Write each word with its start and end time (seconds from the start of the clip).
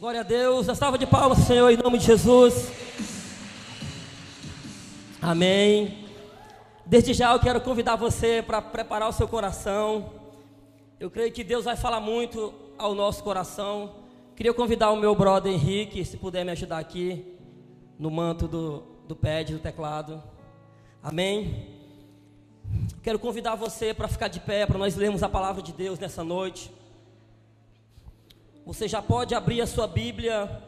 Glória 0.00 0.20
a 0.20 0.22
Deus. 0.22 0.66
A 0.66 0.74
salva 0.74 0.96
de 0.96 1.06
palmas, 1.06 1.40
Senhor, 1.40 1.68
em 1.68 1.76
nome 1.76 1.98
de 1.98 2.06
Jesus. 2.06 2.72
Amém. 5.20 6.06
Desde 6.86 7.12
já 7.12 7.34
eu 7.34 7.38
quero 7.38 7.60
convidar 7.60 7.96
você 7.96 8.40
para 8.42 8.62
preparar 8.62 9.10
o 9.10 9.12
seu 9.12 9.28
coração. 9.28 10.10
Eu 10.98 11.10
creio 11.10 11.30
que 11.30 11.44
Deus 11.44 11.66
vai 11.66 11.76
falar 11.76 12.00
muito 12.00 12.54
ao 12.78 12.94
nosso 12.94 13.22
coração. 13.22 13.96
Queria 14.34 14.54
convidar 14.54 14.90
o 14.90 14.96
meu 14.96 15.14
brother 15.14 15.52
Henrique, 15.52 16.02
se 16.02 16.16
puder 16.16 16.46
me 16.46 16.52
ajudar 16.52 16.78
aqui, 16.78 17.36
no 17.98 18.10
manto 18.10 18.48
do, 18.48 18.82
do 19.06 19.14
pad, 19.14 19.52
do 19.52 19.58
teclado. 19.58 20.22
Amém. 21.02 21.76
Quero 23.02 23.18
convidar 23.18 23.54
você 23.54 23.92
para 23.92 24.08
ficar 24.08 24.28
de 24.28 24.40
pé, 24.40 24.64
para 24.64 24.78
nós 24.78 24.96
lermos 24.96 25.22
a 25.22 25.28
palavra 25.28 25.62
de 25.62 25.74
Deus 25.74 25.98
nessa 25.98 26.24
noite. 26.24 26.72
Você 28.66 28.86
já 28.86 29.00
pode 29.00 29.34
abrir 29.34 29.62
a 29.62 29.66
sua 29.66 29.86
Bíblia 29.86 30.62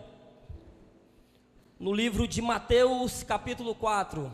no 1.78 1.92
livro 1.92 2.26
de 2.26 2.40
Mateus, 2.40 3.22
capítulo 3.22 3.74
4. 3.74 4.32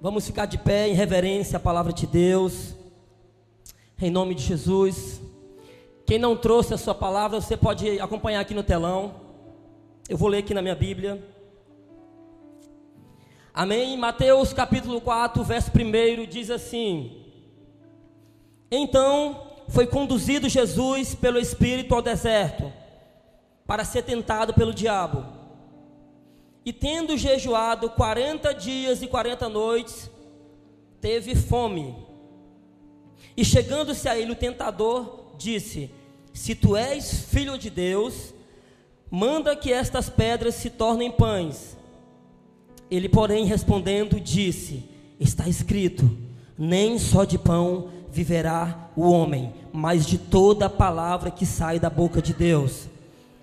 Vamos 0.00 0.26
ficar 0.26 0.44
de 0.44 0.58
pé 0.58 0.86
em 0.86 0.92
reverência 0.92 1.56
à 1.56 1.60
palavra 1.60 1.90
de 1.90 2.06
Deus, 2.06 2.74
em 4.00 4.10
nome 4.10 4.34
de 4.34 4.42
Jesus. 4.42 5.22
Quem 6.04 6.18
não 6.18 6.36
trouxe 6.36 6.74
a 6.74 6.78
sua 6.78 6.94
palavra, 6.94 7.40
você 7.40 7.56
pode 7.56 7.98
acompanhar 7.98 8.40
aqui 8.40 8.52
no 8.52 8.62
telão. 8.62 9.14
Eu 10.06 10.18
vou 10.18 10.28
ler 10.28 10.38
aqui 10.38 10.52
na 10.52 10.60
minha 10.60 10.76
Bíblia. 10.76 11.26
Amém? 13.54 13.96
Mateus 13.96 14.52
capítulo 14.52 15.00
4, 15.00 15.42
verso 15.44 15.70
1 15.70 16.26
diz 16.26 16.50
assim: 16.50 17.24
Então 18.70 19.53
foi 19.68 19.86
conduzido 19.86 20.48
Jesus 20.48 21.14
pelo 21.14 21.38
Espírito 21.38 21.94
ao 21.94 22.02
deserto, 22.02 22.72
para 23.66 23.84
ser 23.84 24.02
tentado 24.02 24.52
pelo 24.52 24.74
diabo. 24.74 25.24
E 26.64 26.72
tendo 26.72 27.16
jejuado 27.16 27.90
quarenta 27.90 28.54
dias 28.54 29.02
e 29.02 29.06
quarenta 29.06 29.48
noites, 29.48 30.10
teve 31.00 31.34
fome. 31.34 31.94
E 33.36 33.44
chegando-se 33.44 34.08
a 34.08 34.18
ele 34.18 34.32
o 34.32 34.36
tentador, 34.36 35.34
disse: 35.36 35.90
Se 36.32 36.54
tu 36.54 36.76
és 36.76 37.24
filho 37.24 37.58
de 37.58 37.68
Deus, 37.68 38.32
manda 39.10 39.56
que 39.56 39.72
estas 39.72 40.08
pedras 40.08 40.54
se 40.54 40.70
tornem 40.70 41.10
pães. 41.10 41.76
Ele, 42.90 43.08
porém, 43.08 43.44
respondendo, 43.44 44.20
disse: 44.20 44.88
Está 45.18 45.48
escrito: 45.48 46.08
Nem 46.56 46.98
só 46.98 47.24
de 47.24 47.38
pão 47.38 47.90
viverá 48.14 48.88
o 48.94 49.10
homem, 49.10 49.52
mas 49.72 50.06
de 50.06 50.16
toda 50.16 50.66
a 50.66 50.70
palavra 50.70 51.32
que 51.32 51.44
sai 51.44 51.80
da 51.80 51.90
boca 51.90 52.22
de 52.22 52.32
Deus. 52.32 52.88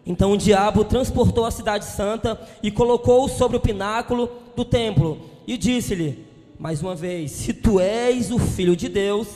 Então 0.05 0.31
o 0.31 0.37
diabo 0.37 0.85
transportou 0.85 1.45
a 1.45 1.51
cidade 1.51 1.83
santa 1.85 2.39
e 2.63 2.71
colocou-o 2.71 3.27
sobre 3.27 3.57
o 3.57 3.59
pináculo 3.59 4.31
do 4.55 4.63
templo 4.63 5.19
e 5.45 5.57
disse-lhe, 5.57 6.25
mais 6.57 6.81
uma 6.81 6.95
vez: 6.95 7.31
Se 7.31 7.53
tu 7.53 7.79
és 7.79 8.31
o 8.31 8.39
filho 8.39 8.75
de 8.75 8.87
Deus, 8.87 9.27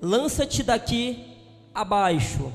lança-te 0.00 0.62
daqui 0.62 1.24
abaixo. 1.74 2.52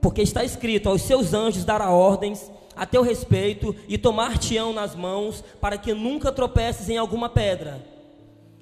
Porque 0.00 0.22
está 0.22 0.42
escrito: 0.42 0.88
Aos 0.88 1.02
seus 1.02 1.32
anjos 1.32 1.64
dará 1.64 1.90
ordens 1.90 2.50
a 2.74 2.84
teu 2.84 3.02
respeito 3.02 3.74
e 3.88 3.96
tomar-te-ão 3.96 4.72
nas 4.72 4.94
mãos, 4.94 5.44
para 5.60 5.78
que 5.78 5.94
nunca 5.94 6.32
tropeces 6.32 6.88
em 6.88 6.98
alguma 6.98 7.28
pedra. 7.28 7.95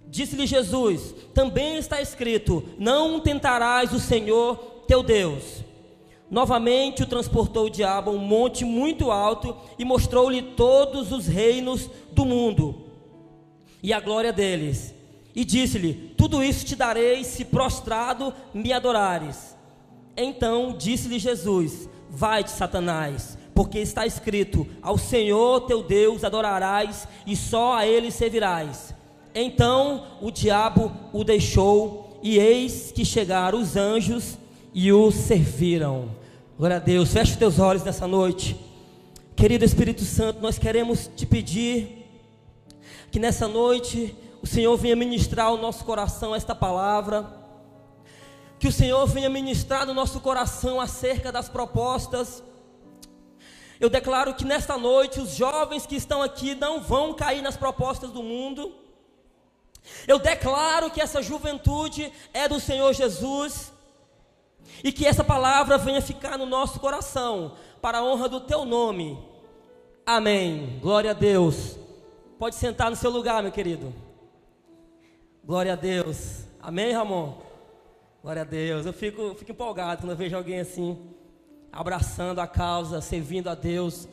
Disse-lhe 0.09 0.47
Jesus: 0.47 1.15
Também 1.33 1.77
está 1.77 2.01
escrito: 2.01 2.65
Não 2.79 3.21
tentarás 3.21 3.93
o 3.93 4.01
Senhor 4.01 4.57
teu 4.87 5.03
Deus. 5.03 5.65
Novamente 6.31 7.03
o 7.03 7.07
transportou 7.07 7.67
o 7.67 7.71
diabo 7.71 8.11
a 8.11 8.15
um 8.15 8.19
monte 8.19 8.65
muito 8.65 9.11
alto 9.11 9.57
e 9.79 9.85
mostrou-lhe 9.85 10.43
todos 10.43 11.13
os 11.13 11.27
reinos 11.27 11.89
do 12.13 12.25
mundo 12.25 12.85
e 13.85 13.93
a 13.93 14.01
glória 14.01 14.33
deles. 14.33 14.95
E 15.35 15.45
disse-lhe: 15.45 16.15
Tudo 16.17 16.43
isso 16.43 16.65
te 16.65 16.75
darei 16.75 17.23
se 17.23 17.45
prostrado 17.45 18.33
me 18.55 18.73
adorares. 18.73 19.55
Então 20.17 20.75
disse-lhe 20.77 21.19
Jesus: 21.19 21.87
Vai-te, 22.09 22.51
Satanás, 22.51 23.37
porque 23.55 23.79
está 23.79 24.07
escrito: 24.07 24.67
Ao 24.81 24.97
Senhor 24.97 25.61
teu 25.67 25.83
Deus 25.83 26.25
adorarás 26.25 27.07
e 27.27 27.37
só 27.37 27.75
a 27.75 27.87
ele 27.87 28.11
servirás. 28.11 28.94
Então 29.35 30.05
o 30.21 30.31
diabo 30.31 30.93
o 31.13 31.25
deixou, 31.25 32.21
e 32.23 32.39
eis 32.39 32.93
que 32.93 33.05
chegaram 33.05 33.61
os 33.61 33.77
anjos 33.77 34.39
e 34.73 34.93
o 34.93 35.11
serviram. 35.11 36.09
Glória 36.57 36.77
a 36.77 36.79
Deus, 36.79 37.13
feche 37.13 37.33
os 37.33 37.37
teus 37.37 37.59
olhos 37.59 37.83
nessa 37.83 38.07
noite. 38.07 38.57
Querido 39.35 39.65
Espírito 39.65 40.05
Santo, 40.05 40.41
nós 40.41 40.57
queremos 40.57 41.11
te 41.17 41.27
pedir 41.27 42.09
que 43.11 43.19
nessa 43.19 43.49
noite 43.49 44.17
o 44.41 44.47
Senhor 44.47 44.77
venha 44.77 44.95
ministrar 44.95 45.49
ao 45.49 45.59
nosso 45.59 45.85
coração 45.85 46.33
esta 46.33 46.55
palavra. 46.55 47.27
Que 48.61 48.69
o 48.69 48.73
Senhor 48.73 49.05
venha 49.07 49.29
ministrar 49.29 49.85
no 49.85 49.93
nosso 49.93 50.21
coração 50.21 50.81
acerca 50.81 51.33
das 51.33 51.49
propostas. 51.49 52.41
Eu 53.81 53.91
declaro 53.91 54.33
que 54.35 54.45
nesta 54.45 54.79
noite 54.79 55.19
os 55.19 55.35
jovens 55.35 55.87
que 55.87 55.97
estão 55.97 56.23
aqui 56.23 56.55
não 56.55 56.81
vão 56.81 57.13
cair 57.13 57.43
nas 57.43 57.57
propostas 57.57 58.13
do 58.13 58.23
mundo 58.23 58.84
eu 60.07 60.19
declaro 60.19 60.91
que 60.91 61.01
essa 61.01 61.23
juventude 61.23 62.13
é 62.33 62.49
do 62.49 62.59
Senhor 62.59 62.93
Jesus 62.93 63.73
e 64.83 64.93
que 64.93 65.07
essa 65.07 65.23
palavra 65.23 65.79
venha 65.79 66.01
ficar 66.01 66.39
no 66.39 66.47
nosso 66.47 66.81
coração 66.81 67.57
para 67.81 67.99
a 67.99 68.05
honra 68.05 68.29
do 68.29 68.41
teu 68.41 68.65
nome. 68.65 69.19
Amém. 70.07 70.79
Glória 70.83 71.11
a 71.11 71.15
Deus. 71.15 71.79
Pode 72.39 72.57
sentar 72.57 72.91
no 72.91 72.97
seu 72.97 73.11
lugar, 73.11 73.43
meu 73.43 73.53
querido. 73.53 73.95
Glória 75.45 75.75
a 75.75 75.77
Deus. 75.77 76.45
Amém, 76.61 76.93
Ramon. 76.93 77.39
Glória 78.23 78.43
a 78.43 78.45
Deus. 78.45 78.87
Eu 78.87 78.93
fico, 78.93 79.35
fico 79.35 79.53
empolgado 79.53 80.03
quando 80.03 80.11
eu 80.11 80.17
vejo 80.17 80.37
alguém 80.37 80.61
assim, 80.61 80.99
abraçando 81.71 82.41
a 82.41 82.47
causa, 82.47 83.01
servindo 83.01 83.49
a 83.49 83.55
Deus. 83.55 84.09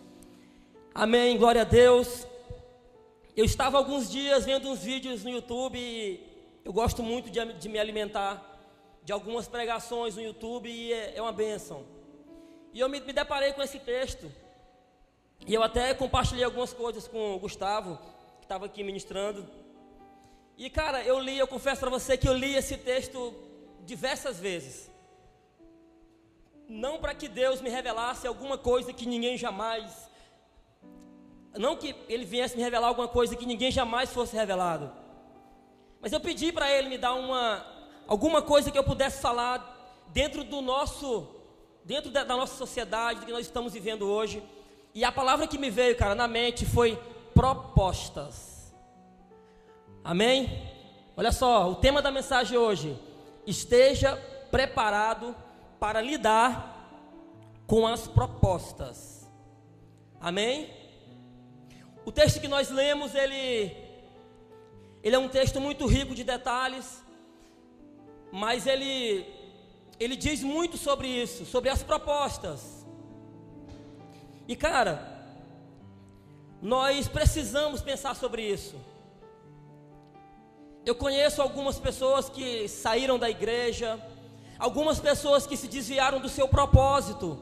Amém. 0.93 1.37
Glória 1.37 1.61
a 1.61 1.65
Deus. 1.65 2.27
Eu 3.33 3.45
estava 3.45 3.77
alguns 3.77 4.11
dias 4.11 4.43
vendo 4.43 4.69
uns 4.69 4.83
vídeos 4.83 5.23
no 5.23 5.29
YouTube 5.29 5.79
e 5.79 6.19
eu 6.65 6.73
gosto 6.73 7.01
muito 7.01 7.29
de, 7.29 7.53
de 7.53 7.69
me 7.69 7.79
alimentar 7.79 8.45
de 9.05 9.13
algumas 9.13 9.47
pregações 9.47 10.17
no 10.17 10.21
YouTube 10.21 10.69
e 10.69 10.91
é, 10.91 11.15
é 11.15 11.21
uma 11.21 11.31
benção. 11.31 11.85
E 12.73 12.79
eu 12.81 12.89
me, 12.89 12.99
me, 12.99 13.13
deparei 13.13 13.53
com 13.53 13.63
esse 13.63 13.79
texto 13.79 14.29
e 15.47 15.53
eu 15.53 15.63
até 15.63 15.93
compartilhei 15.93 16.43
algumas 16.43 16.73
coisas 16.73 17.07
com 17.07 17.33
o 17.33 17.39
Gustavo, 17.39 17.97
que 18.39 18.45
estava 18.45 18.65
aqui 18.65 18.83
ministrando. 18.83 19.47
E 20.57 20.69
cara, 20.69 21.01
eu 21.01 21.17
li, 21.17 21.37
eu 21.37 21.47
confesso 21.47 21.79
para 21.79 21.89
você 21.89 22.17
que 22.17 22.27
eu 22.27 22.33
li 22.33 22.53
esse 22.55 22.75
texto 22.75 23.33
diversas 23.85 24.41
vezes. 24.41 24.91
Não 26.67 26.99
para 26.99 27.15
que 27.15 27.29
Deus 27.29 27.61
me 27.61 27.69
revelasse 27.69 28.27
alguma 28.27 28.57
coisa 28.57 28.91
que 28.91 29.05
ninguém 29.05 29.37
jamais 29.37 30.10
não 31.56 31.75
que 31.75 31.95
ele 32.07 32.25
viesse 32.25 32.56
me 32.56 32.63
revelar 32.63 32.88
alguma 32.88 33.07
coisa 33.07 33.35
que 33.35 33.45
ninguém 33.45 33.72
jamais 33.72 34.12
fosse 34.12 34.35
revelado. 34.35 34.91
Mas 36.00 36.13
eu 36.13 36.19
pedi 36.19 36.51
para 36.51 36.72
ele 36.72 36.89
me 36.89 36.97
dar 36.97 37.13
uma 37.13 37.66
alguma 38.07 38.41
coisa 38.41 38.72
que 38.72 38.78
eu 38.78 38.84
pudesse 38.84 39.22
falar 39.22 40.03
dentro 40.07 40.44
do 40.44 40.61
nosso 40.61 41.28
dentro 41.84 42.11
da, 42.11 42.23
da 42.23 42.35
nossa 42.35 42.56
sociedade, 42.56 43.22
do 43.22 43.25
que 43.25 43.31
nós 43.31 43.45
estamos 43.45 43.73
vivendo 43.73 44.07
hoje. 44.07 44.44
E 44.94 45.03
a 45.03 45.11
palavra 45.11 45.47
que 45.47 45.57
me 45.57 45.69
veio, 45.69 45.95
cara, 45.95 46.16
na 46.16 46.28
mente 46.28 46.66
foi 46.66 47.00
propostas. 47.34 48.73
Amém? 50.03 50.69
Olha 51.16 51.31
só, 51.31 51.69
o 51.69 51.75
tema 51.75 52.01
da 52.01 52.11
mensagem 52.11 52.57
hoje: 52.57 52.97
esteja 53.45 54.16
preparado 54.50 55.35
para 55.79 56.01
lidar 56.01 56.90
com 57.67 57.87
as 57.87 58.08
propostas. 58.08 59.29
Amém? 60.20 60.80
O 62.03 62.11
texto 62.11 62.39
que 62.39 62.47
nós 62.47 62.69
lemos, 62.69 63.13
ele, 63.13 63.77
ele 65.03 65.15
é 65.15 65.19
um 65.19 65.29
texto 65.29 65.61
muito 65.61 65.85
rico 65.85 66.15
de 66.15 66.23
detalhes, 66.23 67.03
mas 68.31 68.65
ele, 68.65 69.25
ele 69.99 70.15
diz 70.15 70.41
muito 70.41 70.77
sobre 70.77 71.07
isso, 71.07 71.45
sobre 71.45 71.69
as 71.69 71.83
propostas. 71.83 72.87
E 74.47 74.55
cara, 74.55 74.95
nós 76.59 77.07
precisamos 77.07 77.81
pensar 77.81 78.15
sobre 78.15 78.41
isso. 78.41 78.75
Eu 80.83 80.95
conheço 80.95 81.39
algumas 81.39 81.77
pessoas 81.77 82.29
que 82.29 82.67
saíram 82.67 83.19
da 83.19 83.29
igreja, 83.29 84.03
algumas 84.57 84.99
pessoas 84.99 85.45
que 85.45 85.55
se 85.55 85.67
desviaram 85.67 86.19
do 86.19 86.27
seu 86.27 86.47
propósito, 86.47 87.37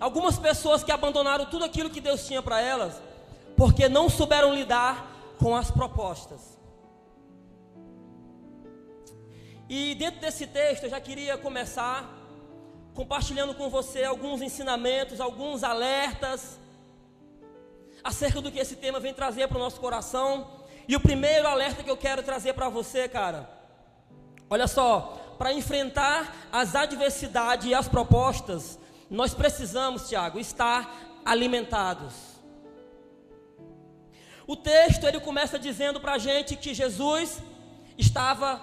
algumas 0.00 0.38
pessoas 0.38 0.82
que 0.82 0.90
abandonaram 0.90 1.44
tudo 1.44 1.66
aquilo 1.66 1.90
que 1.90 2.00
Deus 2.00 2.26
tinha 2.26 2.40
para 2.40 2.58
elas 2.58 3.09
porque 3.60 3.90
não 3.90 4.08
souberam 4.08 4.54
lidar 4.54 5.34
com 5.38 5.54
as 5.54 5.70
propostas. 5.70 6.58
E 9.68 9.94
dentro 9.96 10.18
desse 10.18 10.46
texto 10.46 10.84
eu 10.84 10.88
já 10.88 10.98
queria 10.98 11.36
começar 11.36 12.10
compartilhando 12.94 13.52
com 13.54 13.68
você 13.68 14.02
alguns 14.02 14.40
ensinamentos, 14.40 15.20
alguns 15.20 15.62
alertas 15.62 16.58
acerca 18.02 18.40
do 18.40 18.50
que 18.50 18.58
esse 18.58 18.76
tema 18.76 18.98
vem 18.98 19.12
trazer 19.12 19.46
para 19.46 19.58
o 19.58 19.60
nosso 19.60 19.78
coração. 19.78 20.64
E 20.88 20.96
o 20.96 21.00
primeiro 21.00 21.46
alerta 21.46 21.82
que 21.82 21.90
eu 21.90 21.98
quero 21.98 22.22
trazer 22.22 22.54
para 22.54 22.70
você, 22.70 23.10
cara, 23.10 23.46
olha 24.48 24.66
só, 24.66 25.34
para 25.36 25.52
enfrentar 25.52 26.48
as 26.50 26.74
adversidades 26.74 27.66
e 27.66 27.74
as 27.74 27.86
propostas, 27.86 28.78
nós 29.10 29.34
precisamos, 29.34 30.08
Tiago, 30.08 30.40
estar 30.40 31.20
alimentados. 31.26 32.29
O 34.52 34.56
texto 34.56 35.06
ele 35.06 35.20
começa 35.20 35.56
dizendo 35.60 36.00
para 36.00 36.14
a 36.14 36.18
gente 36.18 36.56
que 36.56 36.74
Jesus 36.74 37.40
estava 37.96 38.60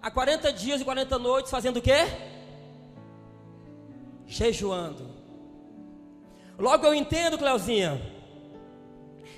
há 0.00 0.08
40 0.08 0.52
dias 0.52 0.80
e 0.80 0.84
40 0.84 1.18
noites 1.18 1.50
fazendo 1.50 1.78
o 1.78 1.82
quê? 1.82 2.06
Jejuando. 4.28 5.10
Logo 6.56 6.86
eu 6.86 6.94
entendo, 6.94 7.36
Cleuzinha, 7.36 8.00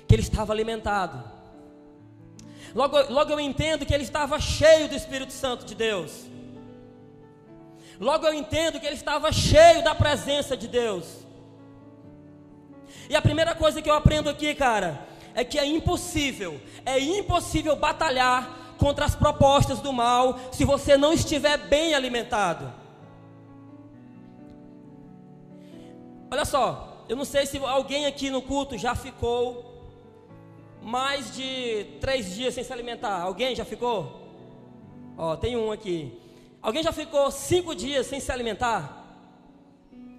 que 0.07 0.13
ele 0.13 0.21
estava 0.21 0.53
alimentado. 0.53 1.23
Logo, 2.75 2.95
logo 3.11 3.31
eu 3.31 3.39
entendo 3.39 3.83
que 3.83 3.91
ele 3.91 4.03
estava 4.03 4.39
cheio 4.39 4.87
do 4.87 4.93
Espírito 4.93 5.33
Santo 5.33 5.65
de 5.65 5.73
Deus. 5.73 6.11
Logo 7.99 8.23
eu 8.27 8.35
entendo 8.35 8.79
que 8.79 8.85
ele 8.85 8.93
estava 8.93 9.31
cheio 9.31 9.83
da 9.83 9.95
presença 9.95 10.55
de 10.55 10.67
Deus. 10.67 11.25
E 13.09 13.15
a 13.15 13.21
primeira 13.27 13.55
coisa 13.55 13.81
que 13.81 13.89
eu 13.89 13.95
aprendo 13.95 14.29
aqui, 14.29 14.53
cara, 14.53 15.06
é 15.37 15.43
que 15.43 15.59
é 15.59 15.65
impossível, 15.67 16.59
é 16.83 16.99
impossível 16.99 17.75
batalhar 17.75 18.75
contra 18.79 19.05
as 19.05 19.13
propostas 19.13 19.79
do 19.79 19.93
mal 19.93 20.39
se 20.51 20.65
você 20.65 20.97
não 20.97 21.13
estiver 21.13 21.59
bem 21.69 21.93
alimentado. 21.93 22.73
Olha 26.31 26.43
só, 26.43 27.05
eu 27.07 27.15
não 27.15 27.23
sei 27.23 27.45
se 27.45 27.59
alguém 27.59 28.07
aqui 28.07 28.31
no 28.31 28.41
culto 28.41 28.79
já 28.79 28.95
ficou 28.95 29.85
mais 30.81 31.35
de 31.35 31.85
três 32.01 32.33
dias 32.33 32.55
sem 32.55 32.63
se 32.63 32.73
alimentar. 32.73 33.21
Alguém 33.21 33.55
já 33.55 33.63
ficou? 33.63 34.19
Ó, 35.15 35.35
tem 35.35 35.55
um 35.55 35.71
aqui. 35.71 36.19
Alguém 36.63 36.81
já 36.81 36.91
ficou 36.91 37.29
cinco 37.29 37.75
dias 37.75 38.07
sem 38.07 38.19
se 38.19 38.31
alimentar? 38.31 39.05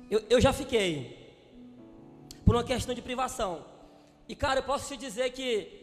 Eu, 0.08 0.22
eu 0.30 0.40
já 0.40 0.52
fiquei. 0.52 1.18
Por 2.44 2.54
uma 2.54 2.62
questão 2.62 2.94
de 2.94 3.02
privação. 3.02 3.77
E 4.28 4.36
cara, 4.36 4.60
eu 4.60 4.62
posso 4.62 4.88
te 4.88 4.96
dizer 4.96 5.30
que 5.30 5.78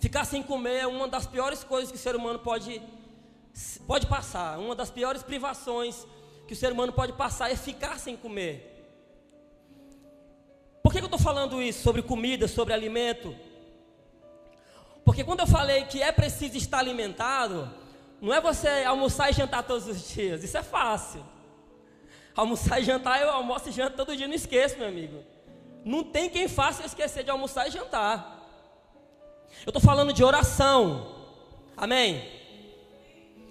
ficar 0.00 0.24
sem 0.24 0.42
comer 0.42 0.78
é 0.78 0.86
uma 0.86 1.06
das 1.06 1.26
piores 1.26 1.62
coisas 1.62 1.90
que 1.90 1.96
o 1.96 2.00
ser 2.00 2.16
humano 2.16 2.38
pode, 2.38 2.80
pode 3.86 4.06
passar. 4.06 4.58
Uma 4.58 4.74
das 4.74 4.90
piores 4.90 5.22
privações 5.22 6.06
que 6.46 6.54
o 6.54 6.56
ser 6.56 6.72
humano 6.72 6.92
pode 6.92 7.12
passar 7.12 7.50
é 7.50 7.56
ficar 7.56 7.98
sem 7.98 8.16
comer. 8.16 8.70
Por 10.82 10.92
que, 10.92 10.98
que 10.98 11.04
eu 11.04 11.06
estou 11.06 11.18
falando 11.18 11.62
isso 11.62 11.82
sobre 11.82 12.02
comida, 12.02 12.48
sobre 12.48 12.72
alimento? 12.72 13.36
Porque 15.04 15.22
quando 15.22 15.40
eu 15.40 15.46
falei 15.46 15.84
que 15.84 16.02
é 16.02 16.10
preciso 16.12 16.56
estar 16.56 16.78
alimentado, 16.78 17.70
não 18.20 18.32
é 18.32 18.40
você 18.40 18.84
almoçar 18.84 19.30
e 19.30 19.34
jantar 19.34 19.62
todos 19.64 19.86
os 19.86 20.08
dias, 20.08 20.42
isso 20.42 20.56
é 20.56 20.62
fácil. 20.62 21.22
Almoçar 22.34 22.80
e 22.80 22.84
jantar, 22.84 23.20
eu 23.20 23.30
almoço 23.30 23.68
e 23.68 23.72
janto 23.72 23.96
todo 23.96 24.16
dia, 24.16 24.26
não 24.26 24.34
esqueço, 24.34 24.78
meu 24.78 24.88
amigo. 24.88 25.33
Não 25.84 26.02
tem 26.02 26.30
quem 26.30 26.48
faça 26.48 26.86
esquecer 26.86 27.22
de 27.24 27.30
almoçar 27.30 27.68
e 27.68 27.70
jantar. 27.70 28.42
Eu 29.66 29.70
estou 29.70 29.82
falando 29.82 30.12
de 30.12 30.24
oração, 30.24 31.14
amém? 31.76 32.16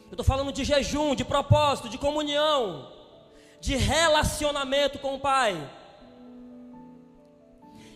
Eu 0.08 0.14
estou 0.14 0.26
falando 0.26 0.52
de 0.52 0.64
jejum, 0.64 1.16
de 1.16 1.24
propósito, 1.24 1.88
de 1.88 1.98
comunhão, 1.98 2.92
de 3.62 3.76
relacionamento 3.76 5.00
com 5.00 5.16
o 5.16 5.20
Pai. 5.20 5.70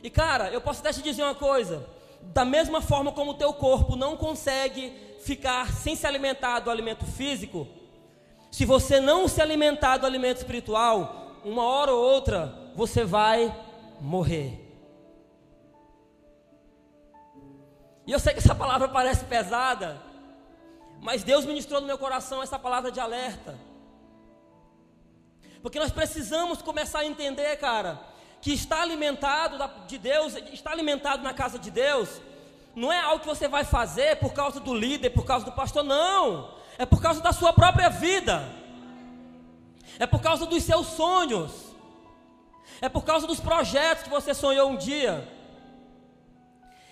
E 0.04 0.10
cara, 0.10 0.52
eu 0.52 0.62
posso 0.62 0.80
até 0.80 0.94
te 0.94 1.02
dizer 1.02 1.24
uma 1.24 1.36
coisa: 1.36 1.88
da 2.22 2.46
mesma 2.46 2.82
forma 2.82 3.12
como 3.12 3.32
o 3.32 3.36
teu 3.36 3.52
corpo 3.54 3.96
não 3.96 4.16
consegue 4.16 4.94
ficar 5.20 5.74
sem 5.74 5.96
se 5.96 6.06
alimentar 6.06 6.60
do 6.60 6.70
alimento 6.70 7.06
físico, 7.06 7.68
se 8.52 8.66
você 8.66 9.00
não 9.00 9.28
se 9.28 9.42
alimentar 9.42 9.98
do 9.98 10.06
alimento 10.06 10.38
espiritual, 10.38 11.40
uma 11.44 11.64
hora 11.64 11.92
ou 11.92 12.04
outra 12.04 12.54
você 12.76 13.04
vai 13.04 13.54
morrer. 14.00 14.64
E 18.06 18.12
eu 18.12 18.20
sei 18.20 18.34
que 18.34 18.40
essa 18.40 18.56
palavra 18.56 18.88
parece 18.88 19.26
pesada, 19.26 20.02
mas 21.02 21.24
Deus 21.24 21.46
ministrou 21.46 21.82
no 21.82 21.88
meu 21.88 21.98
coração 21.98 22.42
essa 22.42 22.58
palavra 22.58 22.92
de 22.92 23.00
alerta. 23.00 23.58
Porque 25.62 25.80
nós 25.80 25.92
precisamos 25.92 26.62
começar 26.62 27.00
a 27.00 27.06
entender, 27.06 27.58
cara, 27.58 28.00
que 28.42 28.54
estar 28.54 28.82
alimentado 28.82 29.58
de 29.88 29.98
Deus, 29.98 30.36
estar 30.54 30.72
alimentado 30.72 31.22
na 31.22 31.34
casa 31.34 31.60
de 31.60 31.70
Deus, 31.70 32.22
não 32.76 32.94
é 32.94 33.00
algo 33.02 33.20
que 33.20 33.28
você 33.28 33.48
vai 33.48 33.66
fazer 33.66 34.18
por 34.18 34.34
causa 34.34 34.60
do 34.60 34.74
líder, 34.74 35.10
por 35.10 35.26
causa 35.26 35.44
do 35.44 35.52
pastor, 35.52 35.84
não. 35.84 36.56
É 36.78 36.86
por 36.86 37.02
causa 37.02 37.20
da 37.20 37.34
sua 37.34 37.52
própria 37.52 37.90
vida. 37.90 38.48
É 39.98 40.06
por 40.06 40.22
causa 40.22 40.46
dos 40.46 40.64
seus 40.64 40.88
sonhos. 40.88 41.67
É 42.82 42.90
por 42.90 43.04
causa 43.04 43.26
dos 43.26 43.40
projetos 43.40 44.04
que 44.04 44.10
você 44.10 44.34
sonhou 44.34 44.70
um 44.70 44.78
dia. 44.78 45.28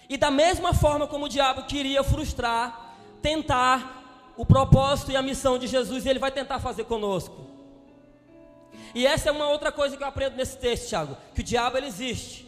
E 0.09 0.17
da 0.17 0.29
mesma 0.31 0.73
forma 0.73 1.07
como 1.07 1.25
o 1.25 1.29
diabo 1.29 1.63
queria 1.63 2.03
frustrar, 2.03 2.95
tentar 3.21 4.33
o 4.37 4.45
propósito 4.45 5.11
e 5.11 5.15
a 5.15 5.21
missão 5.21 5.57
de 5.57 5.67
Jesus, 5.67 6.05
ele 6.05 6.19
vai 6.19 6.31
tentar 6.31 6.59
fazer 6.59 6.85
conosco. 6.85 7.47
E 8.93 9.05
essa 9.05 9.29
é 9.29 9.31
uma 9.31 9.49
outra 9.49 9.71
coisa 9.71 9.97
que 9.97 10.03
eu 10.03 10.07
aprendo 10.07 10.37
nesse 10.37 10.57
texto, 10.57 10.89
Tiago, 10.89 11.17
que 11.33 11.41
o 11.41 11.43
diabo 11.43 11.77
ele 11.77 11.87
existe. 11.87 12.45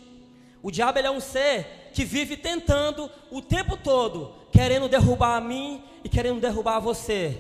O 0.62 0.72
diabo 0.72 0.98
ele 0.98 1.08
é 1.08 1.12
um 1.12 1.20
ser 1.20 1.90
que 1.94 2.06
vive 2.06 2.38
tentando 2.38 3.10
o 3.32 3.42
tempo 3.42 3.78
todo, 3.78 4.34
querendo 4.52 4.88
derrubar 4.88 5.36
a 5.36 5.42
mim 5.42 5.84
e 6.04 6.10
querendo 6.10 6.40
derrubar 6.40 6.80
você. 6.80 7.40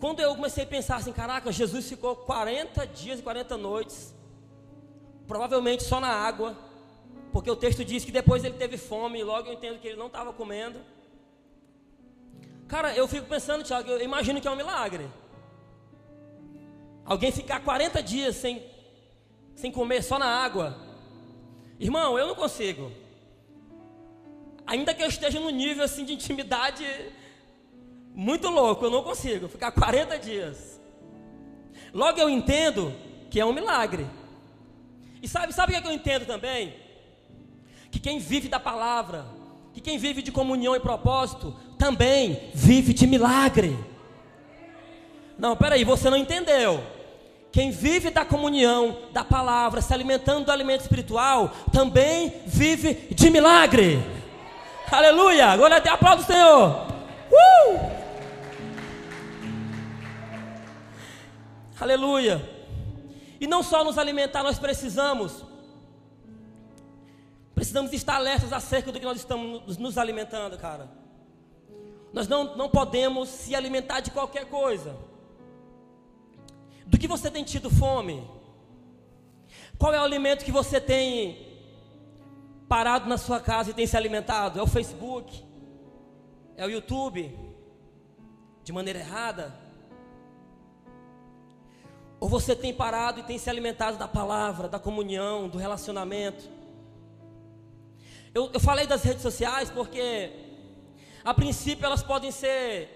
Quando 0.00 0.20
eu 0.20 0.34
comecei 0.34 0.64
a 0.64 0.66
pensar 0.66 0.96
assim, 0.96 1.12
caraca, 1.12 1.50
Jesus 1.50 1.88
ficou 1.88 2.14
40 2.16 2.86
dias 2.86 3.18
e 3.18 3.22
40 3.22 3.56
noites, 3.56 4.14
provavelmente 5.26 5.84
só 5.84 6.00
na 6.00 6.08
água, 6.08 6.56
porque 7.32 7.50
o 7.50 7.56
texto 7.56 7.84
diz 7.84 8.04
que 8.04 8.12
depois 8.12 8.44
ele 8.44 8.54
teve 8.54 8.76
fome, 8.76 9.18
e 9.18 9.24
logo 9.24 9.48
eu 9.48 9.54
entendo 9.54 9.78
que 9.78 9.88
ele 9.88 9.96
não 9.96 10.08
estava 10.08 10.32
comendo. 10.32 10.80
Cara, 12.68 12.94
eu 12.94 13.06
fico 13.08 13.26
pensando, 13.26 13.64
Tiago, 13.64 13.88
eu 13.88 14.02
imagino 14.02 14.40
que 14.40 14.48
é 14.48 14.50
um 14.50 14.56
milagre. 14.56 15.08
Alguém 17.04 17.30
ficar 17.30 17.60
40 17.60 18.02
dias 18.02 18.36
sem, 18.36 18.62
sem 19.54 19.70
comer 19.70 20.02
só 20.02 20.18
na 20.18 20.26
água. 20.26 20.76
Irmão, 21.78 22.18
eu 22.18 22.26
não 22.26 22.34
consigo. 22.34 22.90
Ainda 24.66 24.92
que 24.92 25.02
eu 25.02 25.08
esteja 25.08 25.38
num 25.38 25.50
nível 25.50 25.84
assim 25.84 26.04
de 26.04 26.12
intimidade 26.12 26.84
muito 28.16 28.48
louco, 28.48 28.86
eu 28.86 28.90
não 28.90 29.02
consigo 29.02 29.46
ficar 29.46 29.70
40 29.72 30.18
dias. 30.18 30.80
Logo 31.92 32.18
eu 32.18 32.30
entendo 32.30 32.92
que 33.30 33.38
é 33.38 33.44
um 33.44 33.52
milagre. 33.52 34.06
E 35.22 35.28
sabe, 35.28 35.52
sabe 35.52 35.70
o 35.70 35.74
que, 35.74 35.78
é 35.78 35.82
que 35.82 35.88
eu 35.88 35.92
entendo 35.92 36.24
também? 36.24 36.74
Que 37.90 38.00
quem 38.00 38.18
vive 38.18 38.48
da 38.48 38.58
palavra, 38.58 39.26
que 39.74 39.80
quem 39.80 39.98
vive 39.98 40.22
de 40.22 40.32
comunhão 40.32 40.74
e 40.74 40.80
propósito, 40.80 41.54
também 41.78 42.50
vive 42.54 42.94
de 42.94 43.06
milagre. 43.06 43.78
Não, 45.38 45.54
peraí, 45.54 45.84
você 45.84 46.08
não 46.08 46.16
entendeu. 46.16 46.82
Quem 47.52 47.70
vive 47.70 48.10
da 48.10 48.24
comunhão, 48.24 48.98
da 49.12 49.24
palavra, 49.24 49.80
se 49.80 49.92
alimentando 49.92 50.46
do 50.46 50.52
alimento 50.52 50.82
espiritual, 50.82 51.50
também 51.72 52.32
vive 52.46 53.08
de 53.10 53.30
milagre. 53.30 54.02
Aleluia! 54.90 55.48
Agora 55.48 55.76
até 55.76 55.90
aplauso 55.90 56.22
o 56.22 56.26
Senhor. 56.26 56.86
Uh! 57.30 58.05
Aleluia! 61.78 62.40
E 63.38 63.46
não 63.46 63.62
só 63.62 63.84
nos 63.84 63.98
alimentar, 63.98 64.42
nós 64.42 64.58
precisamos. 64.58 65.44
Precisamos 67.54 67.92
estar 67.92 68.16
alertas 68.16 68.52
acerca 68.52 68.90
do 68.90 68.98
que 68.98 69.04
nós 69.04 69.18
estamos 69.18 69.76
nos 69.76 69.98
alimentando, 69.98 70.56
cara. 70.56 70.90
Nós 72.12 72.26
não, 72.26 72.56
não 72.56 72.68
podemos 72.68 73.28
se 73.28 73.54
alimentar 73.54 74.00
de 74.00 74.10
qualquer 74.10 74.46
coisa. 74.46 74.96
Do 76.86 76.98
que 76.98 77.06
você 77.06 77.30
tem 77.30 77.44
tido 77.44 77.68
fome? 77.68 78.26
Qual 79.78 79.92
é 79.92 80.00
o 80.00 80.04
alimento 80.04 80.44
que 80.44 80.52
você 80.52 80.80
tem 80.80 81.46
parado 82.68 83.06
na 83.06 83.18
sua 83.18 83.38
casa 83.38 83.70
e 83.70 83.74
tem 83.74 83.86
se 83.86 83.96
alimentado? 83.96 84.58
É 84.58 84.62
o 84.62 84.66
Facebook? 84.66 85.44
É 86.56 86.64
o 86.64 86.70
YouTube? 86.70 87.38
De 88.64 88.72
maneira 88.72 88.98
errada? 88.98 89.65
Ou 92.18 92.28
você 92.28 92.56
tem 92.56 92.72
parado 92.72 93.20
e 93.20 93.22
tem 93.22 93.38
se 93.38 93.50
alimentado 93.50 93.96
da 93.96 94.08
palavra, 94.08 94.68
da 94.68 94.78
comunhão, 94.78 95.48
do 95.48 95.58
relacionamento? 95.58 96.44
Eu, 98.34 98.50
eu 98.52 98.60
falei 98.60 98.86
das 98.86 99.02
redes 99.02 99.22
sociais 99.22 99.70
porque 99.70 100.30
A 101.26 101.34
princípio 101.34 101.84
elas 101.84 102.04
podem 102.04 102.30
ser 102.30 102.88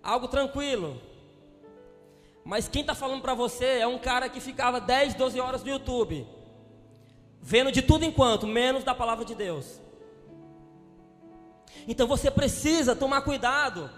algo 0.00 0.28
tranquilo. 0.28 1.00
Mas 2.44 2.68
quem 2.68 2.82
está 2.82 2.94
falando 2.94 3.20
para 3.20 3.34
você 3.34 3.78
é 3.78 3.86
um 3.86 3.98
cara 3.98 4.28
que 4.28 4.40
ficava 4.40 4.80
10, 4.80 5.14
12 5.14 5.40
horas 5.40 5.64
no 5.64 5.70
YouTube, 5.70 6.24
vendo 7.40 7.72
de 7.72 7.82
tudo 7.82 8.04
enquanto, 8.04 8.46
menos 8.46 8.84
da 8.84 8.94
palavra 8.94 9.24
de 9.24 9.34
Deus. 9.34 9.80
Então 11.88 12.06
você 12.06 12.30
precisa 12.30 12.94
tomar 12.94 13.22
cuidado 13.22 13.90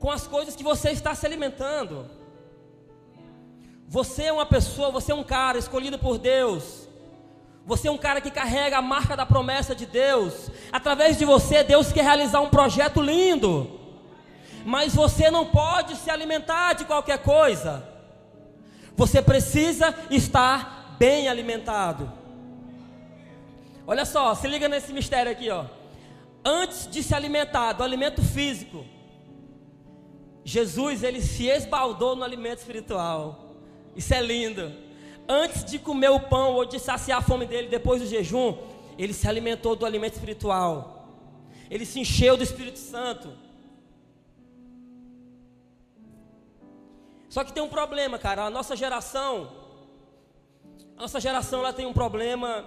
com 0.00 0.10
as 0.10 0.26
coisas 0.26 0.56
que 0.56 0.64
você 0.64 0.90
está 0.90 1.14
se 1.14 1.24
alimentando. 1.24 2.10
Você 3.92 4.22
é 4.22 4.32
uma 4.32 4.46
pessoa, 4.46 4.92
você 4.92 5.10
é 5.10 5.14
um 5.16 5.24
cara 5.24 5.58
escolhido 5.58 5.98
por 5.98 6.16
Deus. 6.16 6.88
Você 7.66 7.88
é 7.88 7.90
um 7.90 7.98
cara 7.98 8.20
que 8.20 8.30
carrega 8.30 8.78
a 8.78 8.82
marca 8.82 9.16
da 9.16 9.26
promessa 9.26 9.74
de 9.74 9.84
Deus. 9.84 10.48
Através 10.70 11.18
de 11.18 11.24
você, 11.24 11.64
Deus 11.64 11.90
quer 11.90 12.04
realizar 12.04 12.40
um 12.40 12.48
projeto 12.48 13.02
lindo. 13.02 13.80
Mas 14.64 14.94
você 14.94 15.28
não 15.28 15.44
pode 15.44 15.96
se 15.96 16.08
alimentar 16.08 16.74
de 16.74 16.84
qualquer 16.84 17.18
coisa. 17.18 17.84
Você 18.96 19.20
precisa 19.20 19.92
estar 20.08 20.94
bem 20.96 21.28
alimentado. 21.28 22.12
Olha 23.84 24.04
só, 24.04 24.36
se 24.36 24.46
liga 24.46 24.68
nesse 24.68 24.92
mistério 24.92 25.32
aqui, 25.32 25.50
ó. 25.50 25.64
Antes 26.44 26.88
de 26.88 27.02
se 27.02 27.12
alimentar 27.12 27.72
do 27.72 27.82
alimento 27.82 28.22
físico, 28.22 28.86
Jesus 30.44 31.02
ele 31.02 31.20
se 31.20 31.48
esbaldou 31.48 32.14
no 32.14 32.22
alimento 32.22 32.58
espiritual. 32.58 33.49
Isso 33.94 34.14
é 34.14 34.20
lindo. 34.20 34.72
Antes 35.28 35.64
de 35.64 35.78
comer 35.78 36.10
o 36.10 36.20
pão 36.20 36.54
ou 36.54 36.64
de 36.64 36.78
saciar 36.78 37.18
a 37.18 37.22
fome 37.22 37.46
dele 37.46 37.68
depois 37.68 38.00
do 38.00 38.06
jejum, 38.06 38.56
ele 38.98 39.12
se 39.12 39.28
alimentou 39.28 39.76
do 39.76 39.86
alimento 39.86 40.14
espiritual. 40.14 41.08
Ele 41.70 41.86
se 41.86 42.00
encheu 42.00 42.36
do 42.36 42.42
Espírito 42.42 42.78
Santo. 42.78 43.32
Só 47.28 47.44
que 47.44 47.52
tem 47.52 47.62
um 47.62 47.68
problema, 47.68 48.18
cara. 48.18 48.44
A 48.44 48.50
nossa 48.50 48.74
geração, 48.74 49.52
a 50.96 51.02
nossa 51.02 51.20
geração 51.20 51.60
ela 51.60 51.72
tem 51.72 51.86
um 51.86 51.92
problema 51.92 52.64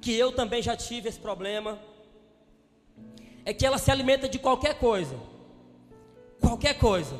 que 0.00 0.14
eu 0.14 0.30
também 0.30 0.62
já 0.62 0.76
tive 0.76 1.08
esse 1.08 1.18
problema. 1.18 1.78
É 3.44 3.52
que 3.52 3.66
ela 3.66 3.78
se 3.78 3.90
alimenta 3.90 4.28
de 4.28 4.38
qualquer 4.38 4.78
coisa. 4.78 5.18
Qualquer 6.40 6.78
coisa. 6.78 7.18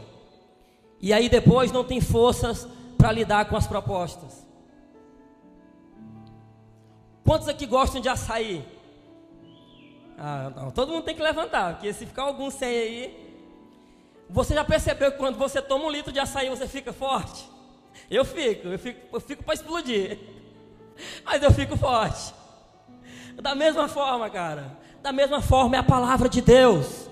E 1.01 1.13
aí 1.13 1.29
depois 1.29 1.73
não 1.73 1.83
tem 1.83 2.01
forças 2.01 2.69
para 2.97 3.13
lidar 3.13 3.47
com 3.47 3.57
as 3.57 3.67
propostas. 3.67 4.45
Quantos 7.25 7.49
aqui 7.49 7.67
gostam 7.67 8.01
de 8.01 8.09
açaí? 8.09 8.65
Ah, 10.19 10.53
não, 10.55 10.71
todo 10.71 10.93
mundo 10.93 11.05
tem 11.05 11.15
que 11.15 11.23
levantar, 11.23 11.75
porque 11.75 11.93
se 11.93 12.07
ficar 12.07 12.23
algum 12.23 12.51
sem 12.51 12.69
aí, 12.69 13.25
você 14.29 14.55
já 14.55 14.65
percebeu 14.65 15.13
que 15.13 15.19
quando 15.19 15.37
você 15.37 15.61
toma 15.61 15.85
um 15.85 15.91
litro 15.91 16.13
de 16.13 16.21
açaí 16.21 16.49
você 16.49 16.69
fica 16.69 16.93
forte? 16.93 17.49
Eu 18.11 18.25
fico, 18.25 18.69
eu 18.69 18.79
fico, 18.79 19.17
eu 19.17 19.21
fico 19.21 19.43
para 19.43 19.55
explodir. 19.55 20.19
Mas 21.25 21.43
eu 21.43 21.51
fico 21.51 21.77
forte. 21.77 22.35
Da 23.37 23.55
mesma 23.55 23.89
forma, 23.89 24.31
cara. 24.31 24.79
Da 25.03 25.13
mesma 25.13 25.41
forma 25.41 25.77
é 25.77 25.79
a 25.79 25.85
palavra 25.85 26.29
de 26.29 26.41
Deus. 26.41 27.09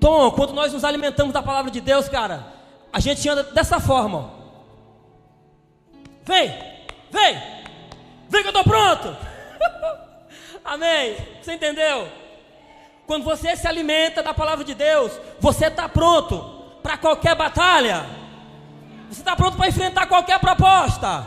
Tom, 0.00 0.30
quando 0.30 0.52
nós 0.52 0.72
nos 0.72 0.84
alimentamos 0.84 1.32
da 1.32 1.42
palavra 1.42 1.70
de 1.70 1.80
Deus, 1.80 2.08
cara, 2.08 2.57
a 2.98 3.00
gente 3.00 3.28
anda 3.28 3.44
dessa 3.44 3.78
forma. 3.78 4.28
Vem, 6.24 6.48
vem, 7.12 7.42
vem 8.28 8.42
que 8.42 8.48
eu 8.48 8.50
estou 8.50 8.64
pronto. 8.64 9.16
Amém. 10.64 11.16
Você 11.40 11.52
entendeu? 11.52 12.08
Quando 13.06 13.22
você 13.22 13.54
se 13.54 13.68
alimenta 13.68 14.20
da 14.20 14.34
palavra 14.34 14.64
de 14.64 14.74
Deus, 14.74 15.12
você 15.38 15.66
está 15.66 15.88
pronto 15.88 16.40
para 16.82 16.98
qualquer 16.98 17.36
batalha. 17.36 18.04
Você 19.08 19.20
está 19.20 19.36
pronto 19.36 19.56
para 19.56 19.68
enfrentar 19.68 20.06
qualquer 20.06 20.40
proposta. 20.40 21.24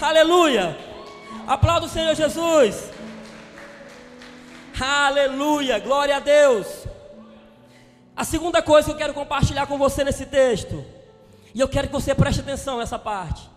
Aleluia. 0.00 0.78
Aplauda 1.48 1.86
o 1.86 1.88
Senhor 1.88 2.14
Jesus. 2.14 2.92
Aleluia. 4.80 5.80
Glória 5.80 6.16
a 6.16 6.20
Deus. 6.20 6.81
A 8.22 8.24
segunda 8.24 8.62
coisa 8.62 8.86
que 8.86 8.94
eu 8.94 8.98
quero 8.98 9.14
compartilhar 9.14 9.66
com 9.66 9.76
você 9.76 10.04
nesse 10.04 10.24
texto, 10.24 10.84
e 11.52 11.58
eu 11.58 11.68
quero 11.68 11.88
que 11.88 11.92
você 11.92 12.14
preste 12.14 12.40
atenção 12.40 12.78
nessa 12.78 12.96
parte. 12.96 13.50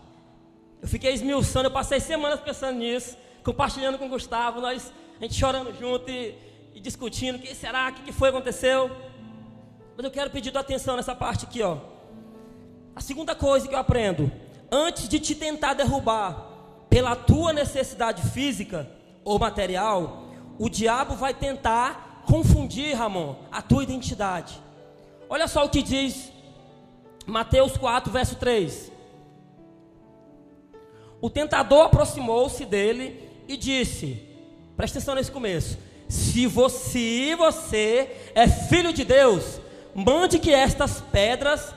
Eu 0.82 0.88
fiquei 0.88 1.12
esmiuçando, 1.12 1.68
eu 1.68 1.70
passei 1.70 2.00
semanas 2.00 2.40
pensando 2.40 2.76
nisso, 2.76 3.16
compartilhando 3.44 3.96
com 3.96 4.06
o 4.06 4.08
Gustavo, 4.08 4.60
nós, 4.60 4.92
a 5.20 5.22
gente 5.22 5.38
chorando 5.38 5.72
junto 5.78 6.10
e 6.10 6.34
e 6.76 6.80
discutindo: 6.80 7.36
o 7.36 7.38
que 7.38 7.54
será? 7.54 7.88
O 7.88 7.92
que 7.92 8.12
foi 8.12 8.28
aconteceu? 8.28 8.90
Mas 9.96 10.04
eu 10.04 10.10
quero 10.10 10.30
pedir 10.30 10.50
tua 10.50 10.60
atenção 10.60 10.94
nessa 10.96 11.14
parte 11.14 11.46
aqui, 11.46 11.62
ó. 11.62 11.78
A 12.96 13.00
segunda 13.00 13.34
coisa 13.34 13.66
que 13.66 13.74
eu 13.74 13.78
aprendo: 13.78 14.30
antes 14.70 15.08
de 15.08 15.18
te 15.18 15.34
tentar 15.34 15.74
derrubar 15.74 16.36
pela 16.90 17.16
tua 17.16 17.52
necessidade 17.52 18.20
física 18.30 18.88
ou 19.24 19.38
material, 19.38 20.26
o 20.58 20.68
diabo 20.68 21.14
vai 21.14 21.32
tentar 21.32 22.05
confundir, 22.26 22.96
Ramon, 22.96 23.36
a 23.50 23.62
tua 23.62 23.82
identidade. 23.82 24.60
Olha 25.28 25.48
só 25.48 25.64
o 25.64 25.68
que 25.68 25.82
diz 25.82 26.30
Mateus 27.26 27.76
4, 27.76 28.12
verso 28.12 28.36
3. 28.36 28.92
O 31.20 31.30
tentador 31.30 31.86
aproximou-se 31.86 32.64
dele 32.64 33.28
e 33.48 33.56
disse: 33.56 34.22
Presta 34.76 34.98
atenção 34.98 35.14
nesse 35.14 35.32
começo. 35.32 35.78
Se 36.08 36.46
você, 36.46 37.34
você 37.36 38.30
é 38.34 38.46
filho 38.46 38.92
de 38.92 39.04
Deus, 39.04 39.60
mande 39.94 40.38
que 40.38 40.52
estas 40.52 41.00
pedras 41.00 41.74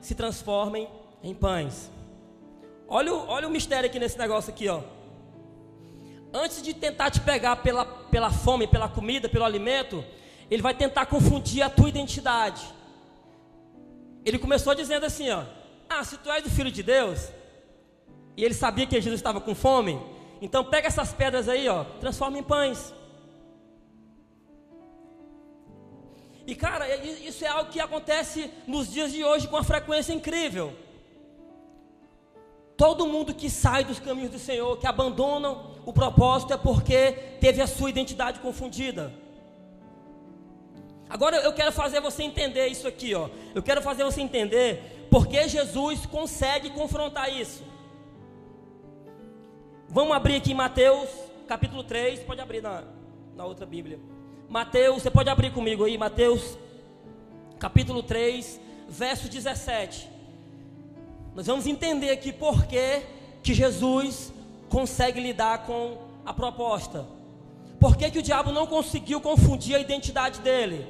se 0.00 0.14
transformem 0.14 0.88
em 1.22 1.34
pães. 1.34 1.90
Olha 2.88 3.14
o, 3.14 3.28
olha 3.28 3.46
o 3.46 3.50
mistério 3.50 3.88
aqui 3.88 3.98
nesse 3.98 4.18
negócio 4.18 4.50
aqui, 4.50 4.68
ó. 4.68 4.80
Antes 6.32 6.62
de 6.62 6.72
tentar 6.72 7.10
te 7.10 7.20
pegar 7.20 7.56
pela, 7.56 7.84
pela 7.84 8.30
fome, 8.30 8.66
pela 8.66 8.88
comida, 8.88 9.28
pelo 9.28 9.44
alimento, 9.44 10.04
ele 10.50 10.62
vai 10.62 10.74
tentar 10.74 11.06
confundir 11.06 11.62
a 11.62 11.70
tua 11.70 11.88
identidade. 11.88 12.62
Ele 14.24 14.38
começou 14.38 14.74
dizendo 14.74 15.06
assim, 15.06 15.30
ó: 15.30 15.44
"Ah, 15.88 16.04
se 16.04 16.18
tu 16.18 16.30
és 16.30 16.44
o 16.44 16.50
filho 16.50 16.70
de 16.70 16.82
Deus", 16.82 17.30
e 18.36 18.44
ele 18.44 18.54
sabia 18.54 18.86
que 18.86 19.00
Jesus 19.00 19.18
estava 19.18 19.40
com 19.40 19.54
fome, 19.54 20.00
então 20.40 20.64
pega 20.64 20.86
essas 20.86 21.12
pedras 21.12 21.48
aí, 21.48 21.68
ó, 21.68 21.84
transforma 22.00 22.38
em 22.38 22.42
pães. 22.42 22.94
E 26.46 26.54
cara, 26.54 26.96
isso 27.04 27.44
é 27.44 27.48
algo 27.48 27.70
que 27.70 27.80
acontece 27.80 28.50
nos 28.66 28.90
dias 28.90 29.12
de 29.12 29.22
hoje 29.24 29.46
com 29.46 29.56
uma 29.56 29.64
frequência 29.64 30.12
incrível. 30.12 30.72
Todo 32.76 33.06
mundo 33.06 33.34
que 33.34 33.50
sai 33.50 33.84
dos 33.84 34.00
caminhos 34.00 34.32
do 34.32 34.38
Senhor, 34.38 34.78
que 34.78 34.86
abandona 34.86 35.54
o 35.84 35.92
propósito, 35.92 36.52
é 36.52 36.56
porque 36.56 37.12
teve 37.40 37.60
a 37.60 37.66
sua 37.66 37.90
identidade 37.90 38.40
confundida. 38.40 39.12
Agora 41.08 41.36
eu 41.38 41.52
quero 41.52 41.72
fazer 41.72 42.00
você 42.00 42.22
entender 42.22 42.66
isso 42.68 42.86
aqui, 42.86 43.14
ó. 43.14 43.28
Eu 43.54 43.62
quero 43.62 43.82
fazer 43.82 44.04
você 44.04 44.20
entender 44.20 45.08
porque 45.10 45.48
Jesus 45.48 46.06
consegue 46.06 46.70
confrontar 46.70 47.32
isso. 47.34 47.64
Vamos 49.88 50.14
abrir 50.14 50.36
aqui 50.36 50.54
Mateus 50.54 51.08
capítulo 51.50 51.82
3, 51.82 52.20
pode 52.20 52.40
abrir 52.40 52.62
na, 52.62 52.84
na 53.34 53.44
outra 53.44 53.66
Bíblia. 53.66 53.98
Mateus, 54.48 55.02
você 55.02 55.10
pode 55.10 55.28
abrir 55.28 55.52
comigo 55.52 55.84
aí, 55.84 55.98
Mateus, 55.98 56.56
capítulo 57.58 58.04
3, 58.04 58.60
verso 58.88 59.28
17. 59.28 60.08
Nós 61.34 61.48
vamos 61.48 61.66
entender 61.66 62.10
aqui 62.10 62.32
por 62.32 62.66
que, 62.66 63.02
Jesus 63.42 64.32
consegue 64.70 65.20
lidar 65.20 65.66
com 65.66 65.98
a 66.24 66.32
proposta. 66.32 67.04
Por 67.78 67.96
que, 67.96 68.10
que 68.10 68.18
o 68.20 68.22
diabo 68.22 68.52
não 68.52 68.66
conseguiu 68.66 69.20
confundir 69.20 69.74
a 69.74 69.80
identidade 69.80 70.40
dele? 70.40 70.86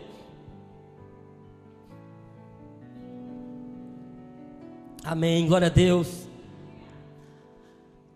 Amém, 5.02 5.46
glória 5.46 5.68
a 5.68 5.70
Deus. 5.70 6.28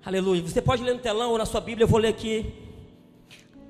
Aleluia. 0.04 0.42
Você 0.42 0.60
pode 0.60 0.82
ler 0.82 0.92
no 0.92 1.00
telão 1.00 1.30
ou 1.30 1.38
na 1.38 1.46
sua 1.46 1.62
Bíblia, 1.62 1.84
eu 1.84 1.88
vou 1.88 1.98
ler 1.98 2.08
aqui. 2.08 2.52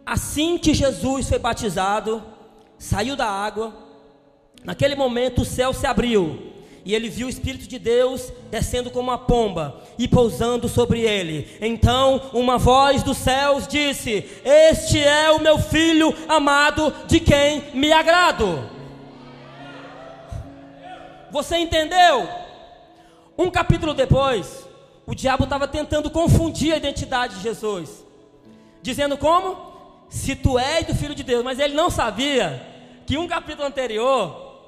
Assim 0.05 0.59
que 0.59 0.75
Jesus 0.75 1.29
foi 1.29 1.39
batizado, 1.39 2.23
saiu 2.77 3.15
da 3.15 3.27
água, 3.27 3.73
naquele 4.65 4.97
momento 4.97 5.43
o 5.43 5.45
céu 5.45 5.73
se 5.73 5.87
abriu 5.87 6.54
e 6.85 6.95
ele 6.95 7.09
viu 7.09 7.27
o 7.27 7.31
Espírito 7.31 7.67
de 7.67 7.79
Deus 7.79 8.33
descendo 8.51 8.91
como 8.91 9.11
uma 9.11 9.19
pomba 9.19 9.83
e 9.99 10.07
pousando 10.07 10.69
sobre 10.69 11.01
ele. 11.01 11.49
Então 11.61 12.31
uma 12.33 12.59
voz 12.59 13.03
dos 13.03 13.17
céus 13.17 13.67
disse: 13.67 14.29
Este 14.45 14.99
é 14.99 15.31
o 15.31 15.41
meu 15.41 15.59
filho 15.59 16.15
amado, 16.29 16.93
de 17.07 17.21
quem 17.21 17.65
me 17.73 17.93
agrado. 17.93 18.71
Você 21.31 21.57
entendeu? 21.57 22.29
Um 23.37 23.51
capítulo 23.51 23.95
depois, 23.95 24.69
o 25.07 25.15
diabo 25.15 25.45
estava 25.45 25.67
tentando 25.67 26.11
confundir 26.11 26.73
a 26.73 26.77
identidade 26.77 27.37
de 27.37 27.43
Jesus, 27.43 28.05
dizendo 28.83 29.17
como? 29.17 29.75
se 30.15 30.37
tu 30.37 30.57
és 30.57 30.87
do 30.87 30.95
Filho 30.95 31.15
de 31.15 31.25
Deus, 31.25 31.43
mas 31.43 31.59
ele 31.59 31.75
não 31.75 31.91
sabia 31.91 32.65
que 33.05 33.19
um 33.19 33.27
capítulo 33.27 33.67
anterior, 33.67 34.61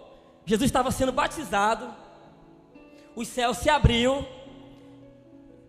Jesus 0.44 0.68
estava 0.68 0.90
sendo 0.90 1.12
batizado, 1.12 1.88
o 3.16 3.24
céu 3.24 3.54
se 3.54 3.70
abriu, 3.70 4.24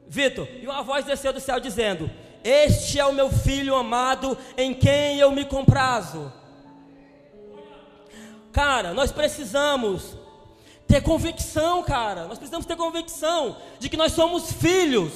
Vitor, 0.06 0.48
e 0.62 0.66
uma 0.66 0.84
voz 0.84 1.06
desceu 1.06 1.32
do 1.32 1.40
céu 1.40 1.62
dizendo: 1.62 2.12
Este 2.44 3.00
é 3.00 3.06
o 3.06 3.14
meu 3.14 3.32
filho 3.32 3.74
amado 3.74 4.38
em 4.58 4.74
quem 4.74 5.18
eu 5.18 5.32
me 5.32 5.46
comprazo. 5.46 6.32
Cara, 8.52 8.94
nós 8.94 9.14
precisamos 9.14 10.18
ter 10.86 11.02
convicção, 11.02 11.84
cara. 11.84 12.26
Nós 12.28 12.38
precisamos 12.38 12.66
ter 12.66 12.76
convicção 12.76 13.58
de 13.80 13.88
que 13.88 13.98
nós 13.98 14.12
somos 14.12 14.52
filhos, 14.52 15.14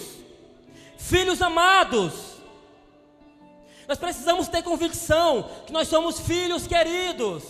filhos 0.98 1.42
amados. 1.42 2.14
Nós 3.90 3.98
precisamos 3.98 4.48
ter 4.48 4.64
convicção 4.64 5.50
que 5.66 5.74
nós 5.74 5.90
somos 5.90 6.22
filhos 6.22 6.66
queridos. 6.66 7.44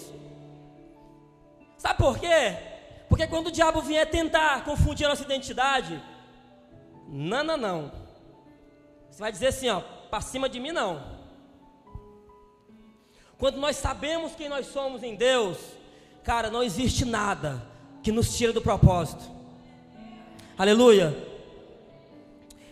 Sabe 1.78 2.00
por 2.00 2.18
quê? 2.18 2.71
Porque 3.12 3.28
quando 3.28 3.48
o 3.48 3.52
diabo 3.52 3.82
vier 3.82 4.10
tentar 4.10 4.64
confundir 4.64 5.06
a 5.06 5.10
nossa 5.10 5.24
identidade, 5.24 6.02
não, 7.10 7.44
não, 7.44 7.58
não. 7.58 7.92
Você 9.10 9.20
vai 9.20 9.30
dizer 9.34 9.48
assim, 9.48 9.68
ó, 9.68 9.82
para 9.82 10.22
cima 10.22 10.48
de 10.48 10.62
mim 10.62 10.72
não. 10.72 11.20
Quando 13.38 13.58
nós 13.58 13.76
sabemos 13.76 14.34
quem 14.34 14.48
nós 14.48 14.68
somos 14.68 15.04
em 15.04 15.14
Deus, 15.14 15.58
cara, 16.24 16.50
não 16.50 16.64
existe 16.64 17.04
nada 17.04 17.62
que 18.02 18.14
nos 18.14 18.34
tire 18.38 18.54
do 18.54 18.62
propósito. 18.62 19.30
Aleluia. 20.58 21.14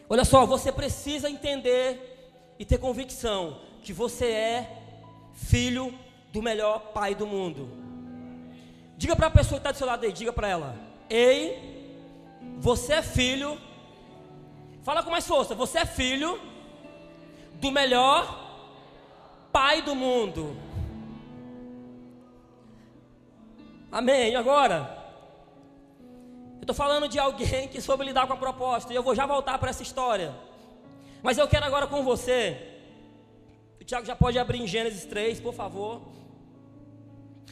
Olha 0.07 0.23
só, 0.23 0.45
você 0.45 0.71
precisa 0.71 1.29
entender 1.29 2.55
e 2.57 2.63
ter 2.63 2.77
convicção 2.77 3.59
que 3.83 3.91
você 3.91 4.27
é 4.27 4.83
filho 5.33 5.93
do 6.31 6.41
melhor 6.41 6.93
pai 6.93 7.13
do 7.13 7.27
mundo. 7.27 7.78
Diga 9.01 9.15
para 9.15 9.27
a 9.27 9.37
pessoa 9.39 9.57
que 9.59 9.63
está 9.63 9.71
do 9.71 9.77
seu 9.81 9.87
lado 9.87 10.05
aí, 10.05 10.11
diga 10.11 10.33
para 10.37 10.47
ela: 10.55 10.69
Ei, 11.09 11.41
você 12.67 12.93
é 12.93 13.01
filho 13.01 13.51
Fala 14.89 15.03
com 15.03 15.11
mais 15.11 15.27
força. 15.27 15.53
Você 15.53 15.77
é 15.79 15.85
filho 15.85 16.39
do 17.55 17.69
melhor 17.71 18.21
pai 19.51 19.83
do 19.83 19.93
mundo. 19.93 20.57
Amém. 23.91 24.31
E 24.31 24.35
agora? 24.35 24.97
Eu 26.55 26.61
estou 26.61 26.75
falando 26.75 27.07
de 27.07 27.19
alguém 27.19 27.67
que 27.67 27.81
soube 27.81 28.03
lidar 28.05 28.25
com 28.27 28.33
a 28.33 28.37
proposta. 28.37 28.91
E 28.91 28.95
eu 28.95 29.03
vou 29.03 29.15
já 29.15 29.25
voltar 29.25 29.57
para 29.59 29.69
essa 29.69 29.83
história. 29.83 30.33
Mas 31.21 31.37
eu 31.37 31.47
quero 31.47 31.65
agora 31.65 31.85
com 31.85 32.03
você. 32.03 32.57
O 33.79 33.83
Tiago 33.83 34.07
já 34.07 34.15
pode 34.15 34.39
abrir 34.39 34.59
em 34.59 34.67
Gênesis 34.67 35.05
3, 35.05 35.39
por 35.39 35.53
favor. 35.53 36.01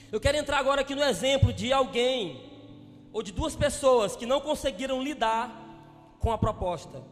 Eu 0.09 0.19
quero 0.21 0.37
entrar 0.37 0.57
agora 0.57 0.81
aqui 0.81 0.95
no 0.95 1.03
exemplo 1.03 1.51
de 1.51 1.73
alguém, 1.73 2.41
ou 3.11 3.21
de 3.21 3.31
duas 3.33 3.55
pessoas 3.55 4.15
que 4.15 4.25
não 4.25 4.39
conseguiram 4.39 5.03
lidar 5.03 5.51
com 6.19 6.31
a 6.31 6.37
proposta. 6.37 7.03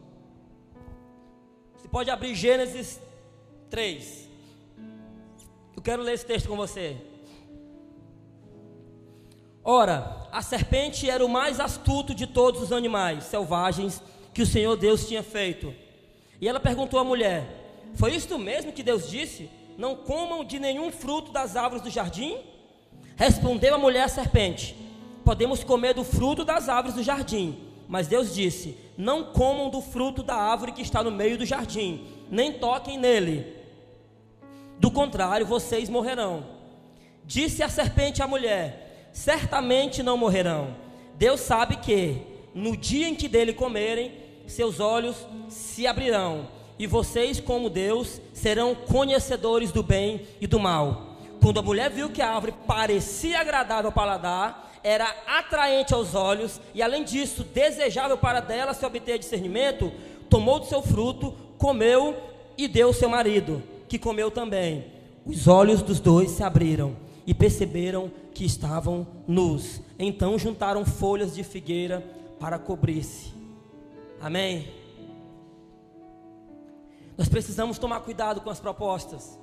Você 1.76 1.88
pode 1.88 2.10
abrir 2.10 2.34
Gênesis 2.34 3.00
3. 3.68 4.30
Eu 5.76 5.82
quero 5.82 6.02
ler 6.02 6.14
esse 6.14 6.24
texto 6.24 6.48
com 6.48 6.56
você. 6.56 6.96
Ora, 9.62 10.26
a 10.32 10.40
serpente 10.40 11.10
era 11.10 11.24
o 11.24 11.28
mais 11.28 11.60
astuto 11.60 12.14
de 12.14 12.26
todos 12.26 12.62
os 12.62 12.72
animais 12.72 13.24
selvagens 13.24 14.02
que 14.32 14.40
o 14.40 14.46
Senhor 14.46 14.76
Deus 14.76 15.06
tinha 15.06 15.22
feito. 15.22 15.74
E 16.40 16.48
ela 16.48 16.60
perguntou 16.60 16.98
à 16.98 17.04
mulher: 17.04 17.46
Foi 17.94 18.14
isto 18.14 18.38
mesmo 18.38 18.72
que 18.72 18.82
Deus 18.82 19.10
disse? 19.10 19.50
Não 19.76 19.96
comam 19.96 20.44
de 20.44 20.58
nenhum 20.58 20.90
fruto 20.90 21.30
das 21.30 21.56
árvores 21.56 21.82
do 21.82 21.90
jardim? 21.90 22.55
Respondeu 23.16 23.74
a 23.74 23.78
mulher 23.78 24.04
à 24.04 24.08
serpente: 24.08 24.76
Podemos 25.24 25.64
comer 25.64 25.94
do 25.94 26.04
fruto 26.04 26.44
das 26.44 26.68
árvores 26.68 26.94
do 26.94 27.02
jardim, 27.02 27.58
mas 27.88 28.06
Deus 28.06 28.34
disse: 28.34 28.76
Não 28.96 29.24
comam 29.24 29.70
do 29.70 29.80
fruto 29.80 30.22
da 30.22 30.36
árvore 30.36 30.72
que 30.72 30.82
está 30.82 31.02
no 31.02 31.10
meio 31.10 31.38
do 31.38 31.46
jardim, 31.46 32.06
nem 32.30 32.52
toquem 32.52 32.98
nele. 32.98 33.56
Do 34.78 34.90
contrário, 34.90 35.46
vocês 35.46 35.88
morrerão. 35.88 36.44
Disse 37.24 37.62
a 37.62 37.68
serpente 37.68 38.22
à 38.22 38.28
mulher: 38.28 39.08
Certamente 39.12 40.02
não 40.02 40.18
morrerão. 40.18 40.76
Deus 41.14 41.40
sabe 41.40 41.76
que, 41.76 42.18
no 42.54 42.76
dia 42.76 43.08
em 43.08 43.14
que 43.14 43.26
dele 43.26 43.54
comerem, 43.54 44.12
seus 44.46 44.78
olhos 44.78 45.16
se 45.48 45.86
abrirão, 45.86 46.48
e 46.78 46.86
vocês, 46.86 47.40
como 47.40 47.70
Deus, 47.70 48.20
serão 48.34 48.74
conhecedores 48.74 49.72
do 49.72 49.82
bem 49.82 50.26
e 50.40 50.46
do 50.46 50.60
mal. 50.60 51.15
Quando 51.40 51.60
a 51.60 51.62
mulher 51.62 51.90
viu 51.90 52.10
que 52.10 52.22
a 52.22 52.34
árvore 52.34 52.54
parecia 52.66 53.40
agradável 53.40 53.86
ao 53.86 53.92
paladar, 53.92 54.72
era 54.82 55.12
atraente 55.26 55.92
aos 55.92 56.14
olhos 56.14 56.60
e, 56.74 56.82
além 56.82 57.02
disso, 57.02 57.42
desejável 57.42 58.16
para 58.16 58.40
dela 58.40 58.72
se 58.72 58.86
obter 58.86 59.18
discernimento, 59.18 59.92
tomou 60.30 60.60
do 60.60 60.66
seu 60.66 60.80
fruto, 60.82 61.34
comeu 61.58 62.16
e 62.56 62.68
deu 62.68 62.88
ao 62.88 62.94
seu 62.94 63.08
marido, 63.08 63.62
que 63.88 63.98
comeu 63.98 64.30
também. 64.30 64.86
Os 65.24 65.48
olhos 65.48 65.82
dos 65.82 65.98
dois 65.98 66.30
se 66.30 66.42
abriram 66.42 66.96
e 67.26 67.34
perceberam 67.34 68.10
que 68.32 68.44
estavam 68.44 69.06
nus. 69.26 69.80
Então 69.98 70.38
juntaram 70.38 70.84
folhas 70.84 71.34
de 71.34 71.42
figueira 71.42 72.04
para 72.38 72.58
cobrir-se. 72.58 73.34
Amém? 74.20 74.68
Nós 77.18 77.28
precisamos 77.28 77.78
tomar 77.78 78.00
cuidado 78.00 78.40
com 78.40 78.50
as 78.50 78.60
propostas. 78.60 79.38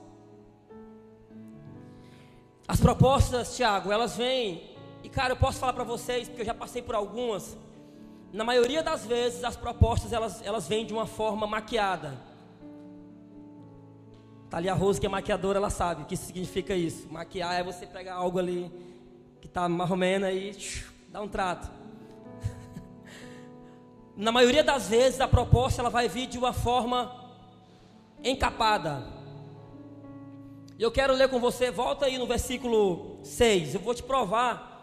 As 2.68 2.80
propostas, 2.80 3.56
Tiago, 3.56 3.92
elas 3.92 4.16
vêm 4.16 4.74
e 5.04 5.10
cara, 5.10 5.34
eu 5.34 5.38
posso 5.38 5.60
falar 5.60 5.74
para 5.74 5.84
vocês, 5.84 6.30
porque 6.30 6.42
eu 6.42 6.46
já 6.46 6.54
passei 6.54 6.82
por 6.82 6.96
algumas. 6.96 7.58
Na 8.32 8.44
maioria 8.44 8.82
das 8.82 9.06
vezes, 9.06 9.44
as 9.44 9.56
propostas 9.56 10.14
elas, 10.14 10.42
elas 10.46 10.68
vêm 10.68 10.86
de 10.86 10.94
uma 10.94 11.06
forma 11.06 11.46
maquiada. 11.46 12.18
Tá 14.50 14.58
ali 14.58 14.70
a 14.70 14.74
Rose, 14.74 15.00
que 15.00 15.06
é 15.06 15.10
maquiadora, 15.10 15.58
ela 15.58 15.70
sabe 15.70 16.04
o 16.04 16.06
que 16.06 16.16
significa 16.16 16.74
isso. 16.74 17.08
Maquiar 17.12 17.54
é 17.54 17.64
você 17.64 17.86
pegar 17.86 18.16
algo 18.16 18.40
ali 18.40 18.72
que 19.42 19.48
está 19.48 19.68
marromena 19.68 20.32
e 20.32 20.56
dar 21.10 21.22
um 21.22 21.28
trato. 21.28 21.70
Na 24.16 24.32
maioria 24.32 24.64
das 24.64 24.88
vezes, 24.88 25.20
a 25.20 25.28
proposta 25.28 25.82
ela 25.82 25.90
vai 25.90 26.08
vir 26.08 26.28
de 26.28 26.38
uma 26.38 26.54
forma 26.54 27.14
encapada. 28.24 29.04
Eu 30.80 30.92
quero 30.92 31.14
ler 31.14 31.30
com 31.30 31.40
você, 31.40 31.70
volta 31.70 32.06
aí 32.06 32.18
no 32.18 32.26
versículo 32.26 33.20
6. 33.24 33.76
Eu 33.76 33.82
vou 33.82 33.94
te 33.94 34.02
provar 34.02 34.74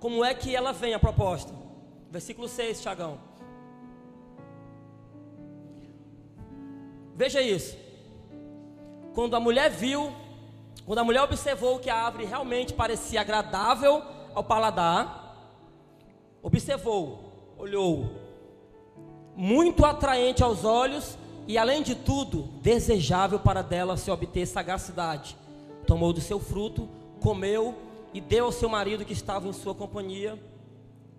como 0.00 0.24
é 0.24 0.34
que 0.34 0.54
ela 0.54 0.72
vem 0.72 0.94
a 0.94 0.98
proposta? 0.98 1.52
Versículo 2.10 2.48
6, 2.48 2.80
Tiagão. 2.80 3.18
Veja 7.14 7.42
isso. 7.42 7.76
Quando 9.14 9.36
a 9.36 9.40
mulher 9.40 9.70
viu, 9.70 10.12
quando 10.86 10.98
a 10.98 11.04
mulher 11.04 11.22
observou 11.22 11.78
que 11.78 11.90
a 11.90 12.04
árvore 12.04 12.24
realmente 12.24 12.72
parecia 12.72 13.20
agradável 13.20 14.02
ao 14.34 14.42
paladar, 14.42 15.36
observou, 16.42 17.54
olhou, 17.56 18.10
muito 19.36 19.84
atraente 19.84 20.42
aos 20.42 20.64
olhos 20.64 21.18
e, 21.46 21.58
além 21.58 21.82
de 21.82 21.94
tudo, 21.94 22.48
desejável 22.62 23.38
para 23.38 23.62
dela 23.62 23.96
se 23.96 24.10
obter 24.10 24.46
sagacidade. 24.46 25.36
Tomou 25.86 26.12
do 26.12 26.20
seu 26.20 26.40
fruto, 26.40 26.88
comeu 27.20 27.74
e 28.14 28.20
deu 28.20 28.46
ao 28.46 28.52
seu 28.52 28.68
marido 28.68 29.04
que 29.04 29.12
estava 29.12 29.48
em 29.48 29.52
sua 29.52 29.74
companhia, 29.74 30.38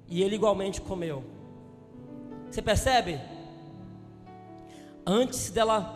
e 0.08 0.24
ele 0.24 0.36
igualmente 0.36 0.82
comeu. 0.82 1.24
Você 2.50 2.62
percebe? 2.62 3.20
Antes 5.06 5.52
dela 5.52 5.94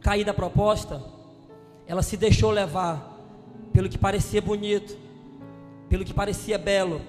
cair 0.00 0.24
da 0.24 0.34
proposta, 0.34 1.02
ela 1.86 2.02
se 2.02 2.16
deixou 2.16 2.50
levar 2.50 3.16
pelo 3.72 3.88
que 3.88 3.98
parecia 3.98 4.40
bonito, 4.40 4.96
pelo 5.88 6.04
que 6.04 6.14
parecia 6.14 6.58
belo. 6.58 7.00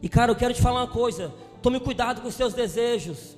E 0.00 0.08
cara, 0.08 0.30
eu 0.30 0.36
quero 0.36 0.54
te 0.54 0.62
falar 0.62 0.80
uma 0.80 0.88
coisa: 0.88 1.32
tome 1.60 1.80
cuidado 1.80 2.20
com 2.20 2.28
os 2.28 2.34
seus 2.34 2.54
desejos. 2.54 3.36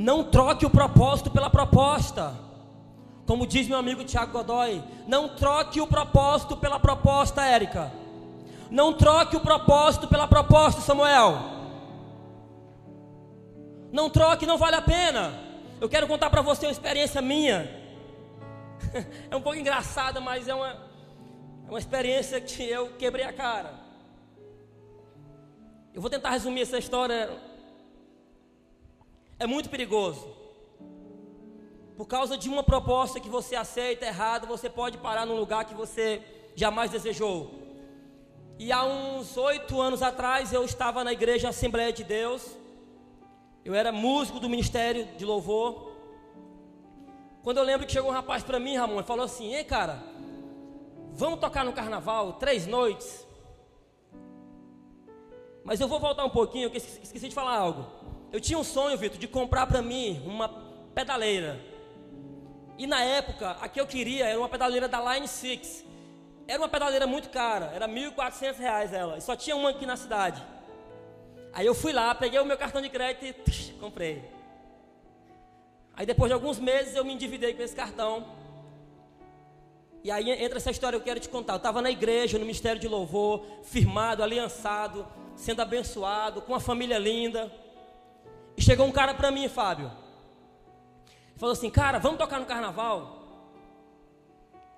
Não 0.00 0.24
troque 0.24 0.64
o 0.64 0.70
propósito 0.70 1.30
pela 1.30 1.50
proposta. 1.50 2.34
Como 3.26 3.46
diz 3.46 3.68
meu 3.68 3.76
amigo 3.76 4.02
Tiago 4.02 4.32
Godoy, 4.32 4.82
não 5.06 5.28
troque 5.36 5.78
o 5.78 5.86
propósito 5.86 6.56
pela 6.56 6.80
proposta, 6.80 7.44
Érica. 7.44 7.92
Não 8.70 8.94
troque 8.94 9.36
o 9.36 9.40
propósito 9.40 10.08
pela 10.08 10.26
proposta, 10.26 10.80
Samuel. 10.80 11.38
Não 13.92 14.08
troque, 14.08 14.46
não 14.46 14.56
vale 14.56 14.76
a 14.76 14.80
pena. 14.80 15.34
Eu 15.78 15.86
quero 15.86 16.08
contar 16.08 16.30
para 16.30 16.40
você 16.40 16.64
uma 16.64 16.72
experiência 16.72 17.20
minha. 17.20 17.78
É 19.30 19.36
um 19.36 19.42
pouco 19.42 19.58
engraçada, 19.58 20.18
mas 20.18 20.48
é 20.48 20.54
uma, 20.54 20.70
é 20.70 21.68
uma 21.68 21.78
experiência 21.78 22.40
que 22.40 22.62
eu 22.62 22.94
quebrei 22.96 23.26
a 23.26 23.34
cara. 23.34 23.74
Eu 25.92 26.00
vou 26.00 26.10
tentar 26.10 26.30
resumir 26.30 26.62
essa 26.62 26.78
história. 26.78 27.49
É 29.40 29.46
muito 29.46 29.70
perigoso. 29.70 30.38
por 31.96 32.06
causa 32.06 32.36
de 32.36 32.48
uma 32.48 32.62
proposta 32.62 33.20
que 33.20 33.28
você 33.28 33.54
aceita 33.54 34.06
errada, 34.06 34.46
você 34.46 34.70
pode 34.70 34.96
parar 34.98 35.26
num 35.26 35.36
lugar 35.36 35.66
que 35.66 35.74
você 35.74 36.22
jamais 36.54 36.90
desejou. 36.90 37.50
E 38.58 38.72
há 38.72 38.84
uns 38.84 39.36
oito 39.36 39.78
anos 39.80 40.02
atrás 40.02 40.52
eu 40.52 40.64
estava 40.64 41.04
na 41.04 41.12
igreja 41.12 41.50
Assembleia 41.50 41.92
de 41.92 42.04
Deus. 42.04 42.56
Eu 43.64 43.74
era 43.74 43.92
músico 43.92 44.40
do 44.40 44.48
ministério 44.48 45.06
de 45.18 45.24
louvor. 45.26 45.92
Quando 47.42 47.58
eu 47.58 47.64
lembro 47.64 47.86
que 47.86 47.92
chegou 47.92 48.10
um 48.10 48.14
rapaz 48.14 48.42
para 48.42 48.58
mim, 48.58 48.76
Ramon, 48.76 49.00
e 49.00 49.04
falou 49.04 49.24
assim: 49.24 49.54
Ei, 49.54 49.64
cara, 49.64 50.02
vamos 51.12 51.38
tocar 51.38 51.64
no 51.64 51.72
carnaval, 51.72 52.34
três 52.34 52.66
noites. 52.66 53.26
Mas 55.64 55.80
eu 55.80 55.88
vou 55.88 56.00
voltar 56.00 56.24
um 56.24 56.30
pouquinho, 56.30 56.70
porque 56.70 56.86
esqueci 57.02 57.28
de 57.28 57.34
falar 57.34 57.56
algo. 57.56 57.99
Eu 58.32 58.40
tinha 58.40 58.58
um 58.58 58.64
sonho, 58.64 58.96
Vitor, 58.96 59.18
de 59.18 59.26
comprar 59.26 59.66
para 59.66 59.82
mim 59.82 60.22
uma 60.24 60.48
pedaleira. 60.94 61.60
E 62.78 62.86
na 62.86 63.02
época, 63.02 63.50
a 63.60 63.68
que 63.68 63.80
eu 63.80 63.86
queria 63.86 64.26
era 64.26 64.38
uma 64.38 64.48
pedaleira 64.48 64.88
da 64.88 65.14
Line 65.14 65.26
6. 65.26 65.84
Era 66.46 66.60
uma 66.60 66.68
pedaleira 66.68 67.06
muito 67.06 67.28
cara, 67.28 67.66
era 67.74 67.86
R$ 67.86 68.10
1.400 68.10 68.92
ela. 68.92 69.18
E 69.18 69.20
só 69.20 69.36
tinha 69.36 69.54
uma 69.54 69.70
aqui 69.70 69.84
na 69.84 69.96
cidade. 69.96 70.42
Aí 71.52 71.66
eu 71.66 71.74
fui 71.74 71.92
lá, 71.92 72.14
peguei 72.14 72.38
o 72.38 72.44
meu 72.44 72.56
cartão 72.56 72.80
de 72.80 72.88
crédito 72.88 73.50
e 73.50 73.72
comprei. 73.74 74.24
Aí 75.94 76.06
depois 76.06 76.30
de 76.30 76.34
alguns 76.34 76.58
meses 76.58 76.94
eu 76.94 77.04
me 77.04 77.12
endividei 77.12 77.52
com 77.52 77.62
esse 77.62 77.74
cartão. 77.74 78.26
E 80.02 80.10
aí 80.10 80.30
entra 80.30 80.56
essa 80.56 80.70
história 80.70 80.98
que 80.98 81.02
eu 81.02 81.04
quero 81.04 81.20
te 81.20 81.28
contar. 81.28 81.54
Eu 81.54 81.58
estava 81.58 81.82
na 81.82 81.90
igreja, 81.90 82.38
no 82.38 82.44
ministério 82.44 82.80
de 82.80 82.88
louvor, 82.88 83.44
firmado, 83.62 84.22
aliançado, 84.22 85.06
sendo 85.36 85.60
abençoado, 85.60 86.40
com 86.40 86.52
uma 86.52 86.60
família 86.60 86.98
linda. 86.98 87.52
E 88.60 88.62
chegou 88.62 88.86
um 88.86 88.92
cara 88.92 89.14
para 89.14 89.30
mim, 89.30 89.48
Fábio. 89.48 89.90
Falou 91.36 91.54
assim: 91.54 91.70
Cara, 91.70 91.98
vamos 91.98 92.18
tocar 92.18 92.38
no 92.38 92.44
carnaval? 92.44 93.18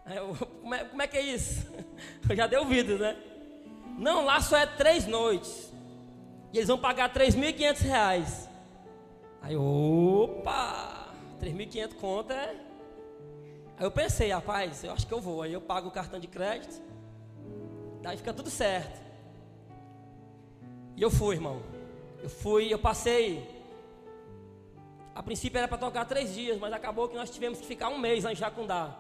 Eu, 0.07 0.37
como, 0.61 0.73
é, 0.73 0.85
como 0.85 1.03
é 1.03 1.07
que 1.09 1.17
é 1.17 1.21
isso? 1.21 1.67
Eu 2.31 2.37
já 2.37 2.47
dei 2.47 2.61
ouvido, 2.61 2.97
né? 2.97 3.17
Não, 3.99 4.25
lá 4.25 4.41
só 4.41 4.57
é 4.57 4.67
três 4.67 5.05
noites. 5.05 5.73
E 6.53 6.59
eles 6.59 6.69
vão 6.69 6.79
pagar 6.79 7.13
3.500 7.13 7.81
reais. 7.81 8.49
Aí, 9.41 9.57
opa! 9.57 11.09
3.500 11.41 11.95
conta 11.95 12.35
é. 12.35 12.57
Aí 13.77 13.85
eu 13.85 13.91
pensei, 13.91 14.31
rapaz, 14.31 14.85
eu 14.85 14.93
acho 14.93 15.09
que 15.09 15.13
eu 15.13 15.21
vou. 15.21 15.43
Aí 15.43 15.53
eu 15.53 15.61
pago 15.61 15.89
o 15.89 15.91
cartão 15.91 16.21
de 16.21 16.29
crédito. 16.29 16.81
Daí 18.01 18.17
fica 18.17 18.33
tudo 18.33 18.49
certo. 18.49 19.01
E 20.97 21.03
eu 21.03 21.11
fui, 21.11 21.35
irmão. 21.35 21.61
Eu 22.23 22.29
fui, 22.29 22.73
eu 22.73 22.79
passei. 22.79 23.62
A 25.15 25.23
princípio 25.23 25.59
era 25.59 25.69
para 25.69 25.79
tocar 25.79 26.05
três 26.07 26.35
dias, 26.35 26.59
mas 26.59 26.73
acabou 26.73 27.09
que 27.09 27.15
nós 27.15 27.31
tivemos 27.31 27.61
que 27.61 27.67
ficar 27.67 27.89
um 27.91 27.99
mês 27.99 28.25
lá 28.25 28.33
em 28.33 28.37
Jacundá. 28.37 28.97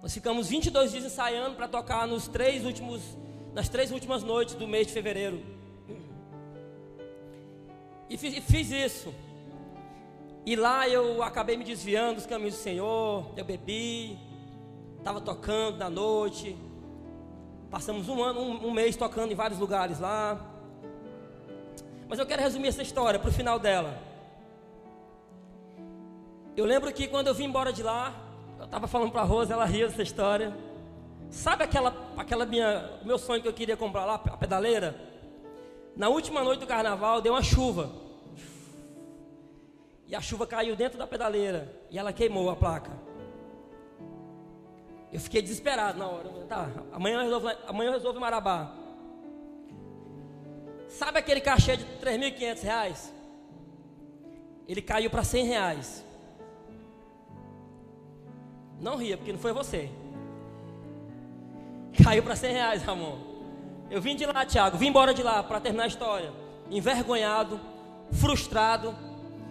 Nós 0.00 0.14
ficamos 0.14 0.48
22 0.48 0.92
dias 0.92 1.04
ensaiando 1.04 1.56
para 1.56 1.66
tocar 1.66 2.06
nos 2.06 2.28
três 2.28 2.64
últimos, 2.64 3.02
nas 3.52 3.68
três 3.68 3.90
últimas 3.90 4.22
noites 4.22 4.54
do 4.54 4.68
mês 4.68 4.86
de 4.86 4.92
fevereiro. 4.92 5.42
E 8.08 8.16
fiz, 8.16 8.38
fiz 8.44 8.70
isso. 8.70 9.12
E 10.46 10.54
lá 10.54 10.88
eu 10.88 11.22
acabei 11.22 11.56
me 11.56 11.64
desviando 11.64 12.14
dos 12.16 12.26
caminhos 12.26 12.54
do 12.54 12.60
Senhor. 12.60 13.26
Eu 13.36 13.44
bebi, 13.44 14.16
estava 14.98 15.20
tocando 15.20 15.78
na 15.78 15.90
noite. 15.90 16.56
Passamos 17.70 18.08
um 18.08 18.22
ano, 18.22 18.40
um, 18.40 18.68
um 18.68 18.70
mês 18.70 18.96
tocando 18.96 19.32
em 19.32 19.34
vários 19.34 19.58
lugares 19.58 19.98
lá. 19.98 20.40
Mas 22.08 22.18
eu 22.18 22.24
quero 22.24 22.40
resumir 22.40 22.68
essa 22.68 22.82
história 22.82 23.18
para 23.18 23.28
o 23.28 23.32
final 23.32 23.58
dela. 23.58 24.07
Eu 26.58 26.64
lembro 26.64 26.92
que 26.92 27.06
quando 27.06 27.28
eu 27.28 27.34
vim 27.34 27.44
embora 27.44 27.72
de 27.72 27.84
lá, 27.84 28.12
eu 28.58 28.64
estava 28.64 28.88
falando 28.88 29.12
para 29.12 29.20
a 29.20 29.24
Rosa, 29.24 29.54
ela 29.54 29.64
riu 29.64 29.86
dessa 29.86 30.02
história. 30.02 30.52
Sabe 31.30 31.62
aquela, 31.62 31.94
aquela 32.16 32.44
minha, 32.44 32.98
meu 33.04 33.16
sonho 33.16 33.40
que 33.40 33.46
eu 33.46 33.52
queria 33.52 33.76
comprar 33.76 34.04
lá, 34.04 34.16
a 34.16 34.36
pedaleira? 34.36 35.00
Na 35.94 36.08
última 36.08 36.42
noite 36.42 36.58
do 36.58 36.66
carnaval 36.66 37.20
deu 37.20 37.34
uma 37.34 37.44
chuva. 37.44 37.92
E 40.08 40.16
a 40.16 40.20
chuva 40.20 40.48
caiu 40.48 40.74
dentro 40.74 40.98
da 40.98 41.06
pedaleira 41.06 41.72
e 41.92 41.96
ela 41.96 42.12
queimou 42.12 42.50
a 42.50 42.56
placa. 42.56 42.90
Eu 45.12 45.20
fiquei 45.20 45.40
desesperado 45.40 45.96
na 45.96 46.08
hora. 46.08 46.28
Tá, 46.48 46.68
amanhã 46.92 47.18
eu 47.18 47.22
resolvo, 47.22 47.48
amanhã 47.68 47.90
eu 47.90 47.92
resolvo 47.92 48.18
Marabá. 48.18 48.74
Sabe 50.88 51.20
aquele 51.20 51.40
cachê 51.40 51.76
de 51.76 51.84
3.500 51.84 52.62
reais? 52.62 53.14
Ele 54.66 54.82
caiu 54.82 55.08
para 55.08 55.22
100 55.22 55.44
reais. 55.44 56.07
Não 58.80 58.96
ria, 58.96 59.16
porque 59.16 59.32
não 59.32 59.38
foi 59.38 59.52
você. 59.52 59.90
Caiu 62.02 62.22
para 62.22 62.36
100 62.36 62.52
reais, 62.52 62.82
Ramon. 62.82 63.18
Eu 63.90 64.00
vim 64.00 64.14
de 64.14 64.26
lá, 64.26 64.44
Tiago, 64.44 64.76
vim 64.76 64.88
embora 64.88 65.14
de 65.14 65.22
lá 65.22 65.42
para 65.42 65.60
terminar 65.60 65.84
a 65.84 65.88
história. 65.88 66.32
Envergonhado, 66.70 67.58
frustrado, 68.12 68.94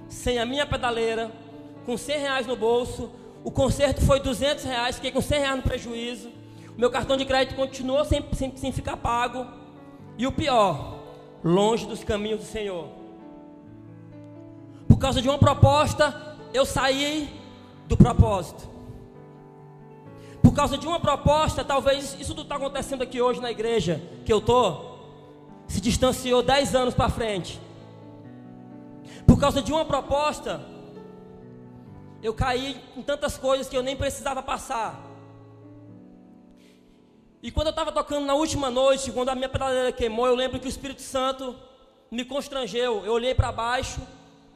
sem 0.08 0.40
a 0.40 0.46
minha 0.46 0.66
pedaleira, 0.66 1.32
com 1.86 1.98
100 1.98 2.20
reais 2.20 2.48
no 2.48 2.56
bolso. 2.56 3.12
O 3.44 3.52
conserto 3.52 4.02
foi 4.02 4.20
200 4.20 4.64
reais, 4.64 4.96
fiquei 4.96 5.12
com 5.12 5.22
100 5.22 5.40
reais 5.40 5.56
no 5.58 5.64
prejuízo. 5.64 6.30
O 6.76 6.80
meu 6.80 6.92
cartão 6.92 7.18
de 7.18 7.26
crédito 7.26 7.56
continuou 7.56 8.06
sem, 8.06 8.24
sem, 8.34 8.56
sem 8.56 8.72
ficar 8.72 8.98
pago. 8.98 9.48
E 10.18 10.28
o 10.28 10.32
pior, 10.32 11.00
longe 11.44 11.86
dos 11.88 12.04
caminhos 12.04 12.40
do 12.40 12.46
Senhor. 12.46 12.90
Por 14.88 14.98
causa 14.98 15.22
de 15.22 15.28
uma 15.28 15.38
proposta, 15.38 16.38
eu 16.54 16.66
saí 16.66 17.30
do 17.88 17.98
propósito. 17.98 18.77
Por 20.48 20.54
causa 20.54 20.78
de 20.78 20.88
uma 20.88 20.98
proposta, 20.98 21.62
talvez 21.62 22.14
isso 22.18 22.34
tudo 22.34 22.44
está 22.44 22.56
acontecendo 22.56 23.02
aqui 23.02 23.22
hoje 23.22 23.42
na 23.42 23.52
igreja 23.52 24.02
que 24.24 24.32
eu 24.32 24.38
estou, 24.38 25.66
se 25.68 25.82
distanciou 25.82 26.42
10 26.42 26.74
anos 26.74 26.94
para 26.94 27.10
frente. 27.10 27.60
Por 29.26 29.38
causa 29.38 29.62
de 29.62 29.74
uma 29.74 29.84
proposta, 29.84 30.62
eu 32.24 32.34
caí 32.34 32.82
em 32.96 33.02
tantas 33.02 33.38
coisas 33.38 33.68
que 33.68 33.76
eu 33.76 33.84
nem 33.84 33.98
precisava 33.98 34.42
passar. 34.42 34.98
E 37.44 37.52
quando 37.52 37.68
eu 37.68 37.72
estava 37.72 37.92
tocando 37.92 38.26
na 38.26 38.34
última 38.34 38.70
noite, 38.70 39.12
quando 39.12 39.28
a 39.28 39.36
minha 39.36 39.50
pedaleira 39.50 39.92
queimou, 39.92 40.28
eu 40.28 40.36
lembro 40.36 40.62
que 40.62 40.66
o 40.68 40.70
Espírito 40.70 41.02
Santo 41.02 41.58
me 42.10 42.24
constrangeu. 42.24 43.04
Eu 43.04 43.12
olhei 43.12 43.36
para 43.36 43.52
baixo, 43.52 44.00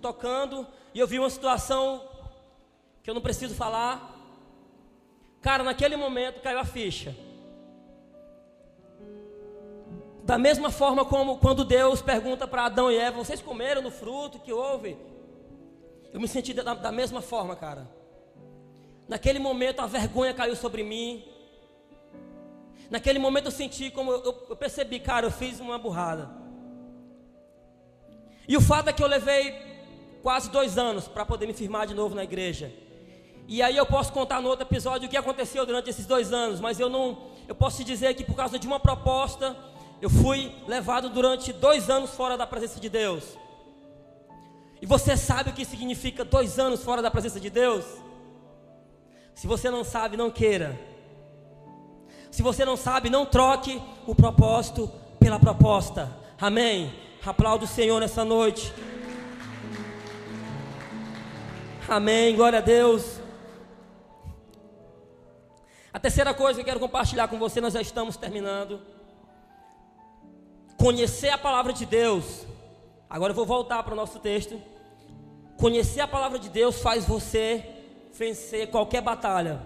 tocando, 0.01 0.65
e 0.93 0.99
eu 1.01 1.05
vi 1.05 1.19
uma 1.19 1.29
situação 1.29 2.01
que 3.03 3.09
eu 3.09 3.13
não 3.13 3.21
preciso 3.21 3.53
falar. 3.53 4.20
Cara, 5.41 5.63
naquele 5.63 5.95
momento 5.95 6.41
caiu 6.41 6.59
a 6.59 6.65
ficha. 6.65 7.15
Da 10.23 10.37
mesma 10.37 10.69
forma 10.69 11.03
como 11.03 11.39
quando 11.39 11.65
Deus 11.65 12.01
pergunta 12.01 12.47
para 12.47 12.65
Adão 12.65 12.91
e 12.91 12.97
Eva: 12.97 13.17
Vocês 13.17 13.41
comeram 13.41 13.81
no 13.81 13.89
fruto 13.89 14.39
que 14.39 14.53
houve? 14.53 14.97
Eu 16.13 16.19
me 16.19 16.27
senti 16.27 16.53
da, 16.53 16.73
da 16.73 16.91
mesma 16.91 17.21
forma, 17.21 17.55
cara. 17.55 17.89
Naquele 19.07 19.39
momento 19.39 19.81
a 19.81 19.87
vergonha 19.87 20.33
caiu 20.33 20.55
sobre 20.55 20.83
mim. 20.83 21.25
Naquele 22.89 23.17
momento 23.17 23.45
eu 23.45 23.51
senti 23.51 23.89
como 23.89 24.11
eu, 24.11 24.45
eu 24.49 24.55
percebi, 24.55 24.99
cara, 24.99 25.25
eu 25.25 25.31
fiz 25.31 25.59
uma 25.59 25.77
burrada. 25.77 26.29
E 28.47 28.55
o 28.55 28.61
fato 28.61 28.89
é 28.89 28.93
que 28.93 29.01
eu 29.01 29.07
levei 29.07 29.55
quase 30.21 30.51
dois 30.51 30.77
anos 30.77 31.07
para 31.07 31.25
poder 31.25 31.47
me 31.47 31.53
firmar 31.53 31.87
de 31.87 31.93
novo 31.93 32.13
na 32.13 32.23
igreja. 32.23 32.71
E 33.51 33.61
aí 33.61 33.75
eu 33.75 33.85
posso 33.85 34.13
contar 34.13 34.41
no 34.41 34.47
outro 34.47 34.65
episódio 34.65 35.07
o 35.07 35.09
que 35.09 35.17
aconteceu 35.17 35.65
durante 35.65 35.89
esses 35.89 36.05
dois 36.05 36.31
anos, 36.31 36.61
mas 36.61 36.79
eu 36.79 36.89
não, 36.89 37.17
eu 37.49 37.53
posso 37.53 37.75
te 37.75 37.83
dizer 37.83 38.13
que 38.13 38.23
por 38.23 38.33
causa 38.33 38.57
de 38.57 38.65
uma 38.65 38.79
proposta, 38.79 39.53
eu 40.01 40.09
fui 40.09 40.55
levado 40.69 41.09
durante 41.09 41.51
dois 41.51 41.89
anos 41.89 42.11
fora 42.11 42.37
da 42.37 42.47
presença 42.47 42.79
de 42.79 42.87
Deus. 42.87 43.37
E 44.81 44.85
você 44.85 45.17
sabe 45.17 45.49
o 45.49 45.53
que 45.53 45.65
significa 45.65 46.23
dois 46.23 46.57
anos 46.59 46.81
fora 46.81 47.01
da 47.01 47.11
presença 47.11 47.41
de 47.41 47.49
Deus? 47.49 47.83
Se 49.35 49.47
você 49.47 49.69
não 49.69 49.83
sabe, 49.83 50.15
não 50.15 50.31
queira. 50.31 50.79
Se 52.31 52.41
você 52.41 52.63
não 52.63 52.77
sabe, 52.77 53.09
não 53.09 53.25
troque 53.25 53.81
o 54.07 54.15
propósito 54.15 54.89
pela 55.19 55.37
proposta. 55.37 56.09
Amém. 56.39 56.89
Aplauda 57.25 57.65
o 57.65 57.67
Senhor 57.67 57.99
nessa 57.99 58.23
noite. 58.23 58.73
Amém. 61.89 62.33
Glória 62.33 62.59
a 62.59 62.61
Deus. 62.61 63.20
A 65.93 65.99
terceira 65.99 66.33
coisa 66.33 66.55
que 66.55 66.61
eu 66.61 66.65
quero 66.65 66.79
compartilhar 66.79 67.27
com 67.27 67.37
você, 67.37 67.59
nós 67.59 67.73
já 67.73 67.81
estamos 67.81 68.17
terminando. 68.17 68.81
Conhecer 70.77 71.29
a 71.29 71.37
palavra 71.37 71.73
de 71.73 71.85
Deus. 71.85 72.45
Agora 73.09 73.31
eu 73.31 73.35
vou 73.35 73.45
voltar 73.45 73.83
para 73.83 73.93
o 73.93 73.95
nosso 73.95 74.19
texto. 74.19 74.61
Conhecer 75.57 76.01
a 76.01 76.07
palavra 76.07 76.39
de 76.39 76.49
Deus 76.49 76.81
faz 76.81 77.05
você 77.05 77.63
vencer 78.13 78.69
qualquer 78.69 79.01
batalha. 79.01 79.61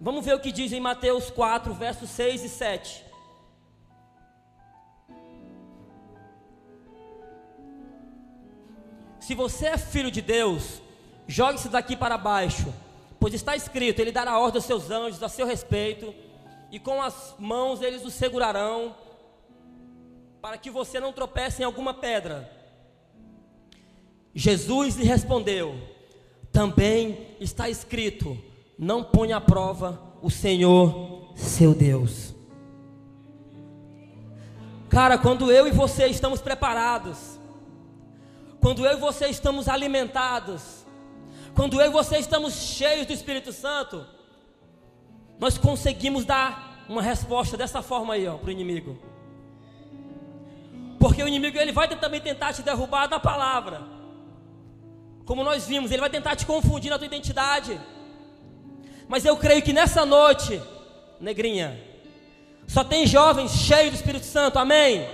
Vamos 0.00 0.24
ver 0.24 0.34
o 0.34 0.40
que 0.40 0.50
diz 0.50 0.72
em 0.72 0.80
Mateus 0.80 1.30
4, 1.30 1.72
versos 1.74 2.10
6 2.10 2.44
e 2.44 2.48
7. 2.48 3.04
Se 9.20 9.34
você 9.34 9.66
é 9.66 9.78
filho 9.78 10.10
de 10.10 10.20
Deus, 10.20 10.82
Jogue-se 11.26 11.68
daqui 11.68 11.96
para 11.96 12.18
baixo, 12.18 12.72
pois 13.22 13.34
está 13.34 13.54
escrito: 13.54 14.00
Ele 14.00 14.10
dará 14.10 14.36
ordem 14.36 14.58
aos 14.58 14.64
seus 14.64 14.90
anjos 14.90 15.22
a 15.22 15.28
seu 15.28 15.46
respeito, 15.46 16.12
e 16.72 16.80
com 16.80 17.00
as 17.00 17.36
mãos 17.38 17.80
eles 17.80 18.04
o 18.04 18.10
segurarão, 18.10 18.96
para 20.40 20.58
que 20.58 20.68
você 20.68 20.98
não 20.98 21.12
tropece 21.12 21.62
em 21.62 21.64
alguma 21.64 21.94
pedra. 21.94 22.50
Jesus 24.34 24.96
lhe 24.96 25.04
respondeu: 25.04 25.72
Também 26.50 27.28
está 27.38 27.70
escrito: 27.70 28.36
Não 28.76 29.04
ponha 29.04 29.36
à 29.36 29.40
prova 29.40 30.02
o 30.20 30.28
Senhor, 30.28 31.32
seu 31.36 31.72
Deus. 31.72 32.34
Cara, 34.88 35.16
quando 35.16 35.52
eu 35.52 35.68
e 35.68 35.70
você 35.70 36.08
estamos 36.08 36.40
preparados, 36.40 37.38
quando 38.60 38.84
eu 38.84 38.96
e 38.96 39.00
você 39.00 39.28
estamos 39.28 39.68
alimentados, 39.68 40.81
quando 41.54 41.80
eu 41.80 41.86
e 41.86 41.90
você 41.90 42.18
estamos 42.18 42.54
cheios 42.54 43.06
do 43.06 43.12
Espírito 43.12 43.52
Santo, 43.52 44.06
nós 45.38 45.58
conseguimos 45.58 46.24
dar 46.24 46.84
uma 46.88 47.02
resposta 47.02 47.56
dessa 47.56 47.82
forma 47.82 48.14
aí, 48.14 48.26
ó, 48.26 48.36
para 48.36 48.48
o 48.48 48.52
inimigo. 48.52 48.98
Porque 50.98 51.22
o 51.22 51.28
inimigo 51.28 51.58
ele 51.58 51.72
vai 51.72 51.88
também 51.88 52.20
tentar 52.20 52.52
te 52.52 52.62
derrubar 52.62 53.08
na 53.08 53.18
palavra. 53.18 53.82
Como 55.24 55.42
nós 55.42 55.66
vimos, 55.66 55.90
ele 55.90 56.00
vai 56.00 56.10
tentar 56.10 56.36
te 56.36 56.46
confundir 56.46 56.90
na 56.90 56.98
tua 56.98 57.06
identidade. 57.06 57.80
Mas 59.08 59.24
eu 59.24 59.36
creio 59.36 59.62
que 59.62 59.72
nessa 59.72 60.06
noite, 60.06 60.60
negrinha, 61.20 61.78
só 62.66 62.82
tem 62.84 63.06
jovens 63.06 63.52
cheios 63.52 63.90
do 63.90 63.96
Espírito 63.96 64.24
Santo, 64.24 64.58
amém? 64.58 65.06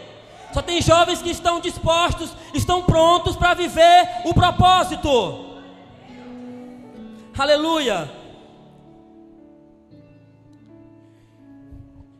Só 0.52 0.62
tem 0.62 0.80
jovens 0.80 1.20
que 1.20 1.30
estão 1.30 1.60
dispostos, 1.60 2.30
estão 2.54 2.82
prontos 2.82 3.36
para 3.36 3.54
viver 3.54 4.08
o 4.24 4.32
propósito. 4.32 5.47
Aleluia. 7.38 8.10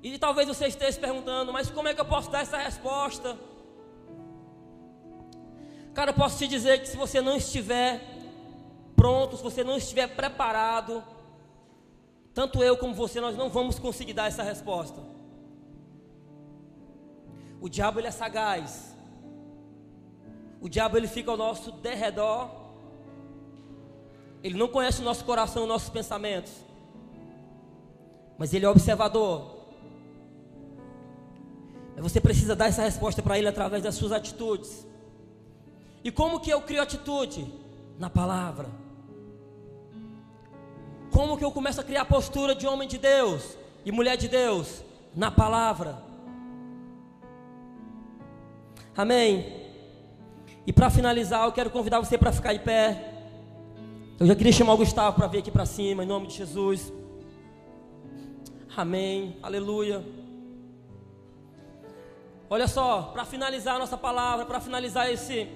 E 0.01 0.17
talvez 0.17 0.47
você 0.47 0.69
esteja 0.69 0.93
se 0.93 1.01
perguntando, 1.01 1.53
mas 1.53 1.69
como 1.69 1.89
é 1.89 1.95
que 1.95 2.01
eu 2.01 2.05
posso 2.05 2.31
dar 2.31 2.43
essa 2.43 2.57
resposta? 2.57 3.37
Cara, 5.93 6.13
eu 6.13 6.15
posso 6.15 6.39
te 6.39 6.47
dizer 6.47 6.81
que 6.81 6.89
se 6.89 6.97
você 6.97 7.21
não 7.21 7.37
estiver 7.37 8.01
pronto, 8.95 9.37
se 9.37 9.43
você 9.43 9.65
não 9.65 9.77
estiver 9.77 10.07
preparado, 10.07 11.03
tanto 12.33 12.63
eu 12.63 12.77
como 12.77 12.95
você, 12.95 13.21
nós 13.21 13.37
não 13.37 13.51
vamos 13.51 13.77
conseguir 13.77 14.13
dar 14.13 14.29
essa 14.29 14.45
resposta. 14.45 15.03
O 17.61 17.69
diabo 17.69 17.99
ele 17.99 18.07
é 18.07 18.13
sagaz. 18.13 18.97
O 20.61 20.69
diabo 20.69 20.97
ele 20.97 21.09
fica 21.09 21.33
ao 21.33 21.37
nosso 21.37 21.73
derredor. 21.73 22.58
Ele 24.43 24.57
não 24.57 24.69
conhece 24.69 25.01
o 25.01 25.05
nosso 25.05 25.25
coração, 25.25 25.63
os 25.63 25.69
nossos 25.69 25.89
pensamentos. 25.89 26.53
Mas 28.37 28.55
ele 28.55 28.65
é 28.65 28.69
observador. 28.69 29.57
Mas 31.95 32.13
você 32.13 32.21
precisa 32.21 32.55
dar 32.55 32.67
essa 32.67 32.83
resposta 32.83 33.21
para 33.21 33.37
ele 33.39 33.49
através 33.49 33.83
das 33.83 33.97
suas 33.97 34.13
atitudes. 34.13 34.87
E 36.05 36.13
como 36.13 36.39
que 36.39 36.51
eu 36.51 36.63
crio 36.63 36.81
atitude? 36.81 37.53
Na 37.99 38.09
palavra. 38.09 38.69
Como 41.11 41.37
que 41.37 41.45
eu 41.45 41.51
começo 41.51 41.81
a 41.81 41.85
criar 41.85 42.05
postura 42.05 42.55
de 42.55 42.67
homem 42.67 42.87
de 42.87 42.99
Deus 42.99 43.59
e 43.85 43.91
mulher 43.91 44.17
de 44.17 44.29
Deus? 44.29 44.85
Na 45.17 45.33
palavra. 45.33 46.01
Amém. 48.97 49.67
E 50.65 50.73
para 50.73 50.91
finalizar, 50.91 51.45
eu 51.45 51.53
quero 51.53 51.71
convidar 51.71 51.99
você 51.99 52.17
para 52.17 52.31
ficar 52.31 52.53
de 52.53 52.61
pé. 52.61 53.18
Eu 54.21 54.27
já 54.27 54.35
queria 54.35 54.53
chamar 54.53 54.73
o 54.73 54.79
Gustavo 54.79 55.15
para 55.15 55.29
vir 55.29 55.39
aqui 55.39 55.51
para 55.51 55.65
cima, 55.65 56.03
em 56.03 56.07
nome 56.07 56.27
de 56.27 56.35
Jesus. 56.35 56.93
Amém. 58.77 59.37
Aleluia. 59.41 60.05
Olha 62.51 62.67
só, 62.67 63.03
para 63.13 63.25
finalizar 63.25 63.77
a 63.77 63.79
nossa 63.79 63.97
palavra, 63.97 64.45
para 64.45 64.59
finalizar 64.59 65.09
esse 65.09 65.47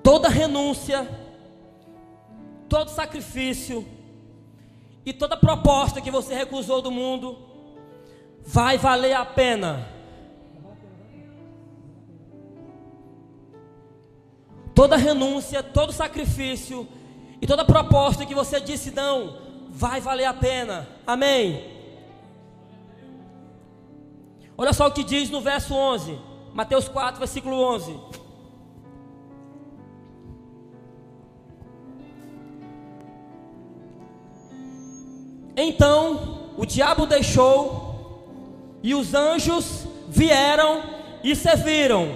toda 0.00 0.28
renúncia, 0.28 1.08
todo 2.68 2.88
sacrifício 2.88 3.84
e 5.04 5.12
toda 5.12 5.36
proposta 5.36 6.00
que 6.00 6.10
você 6.10 6.36
recusou 6.36 6.80
do 6.80 6.92
mundo 6.92 7.36
vai 8.46 8.78
valer 8.78 9.14
a 9.14 9.24
pena. 9.24 9.88
Toda 14.74 14.96
renúncia, 14.96 15.62
todo 15.62 15.92
sacrifício 15.92 16.88
e 17.40 17.46
toda 17.46 17.64
proposta 17.64 18.24
que 18.24 18.34
você 18.34 18.60
disse 18.60 18.90
não, 18.90 19.36
vai 19.68 20.00
valer 20.00 20.24
a 20.24 20.34
pena. 20.34 20.88
Amém. 21.06 21.72
Olha 24.56 24.72
só 24.72 24.86
o 24.86 24.92
que 24.92 25.02
diz 25.02 25.28
no 25.28 25.40
verso 25.40 25.74
11, 25.74 26.18
Mateus 26.54 26.88
4, 26.88 27.18
versículo 27.18 27.60
11. 27.74 27.98
Então 35.56 36.52
o 36.56 36.64
diabo 36.64 37.06
deixou 37.06 38.78
e 38.82 38.94
os 38.94 39.14
anjos 39.14 39.86
vieram 40.08 40.82
e 41.22 41.34
serviram. 41.34 42.14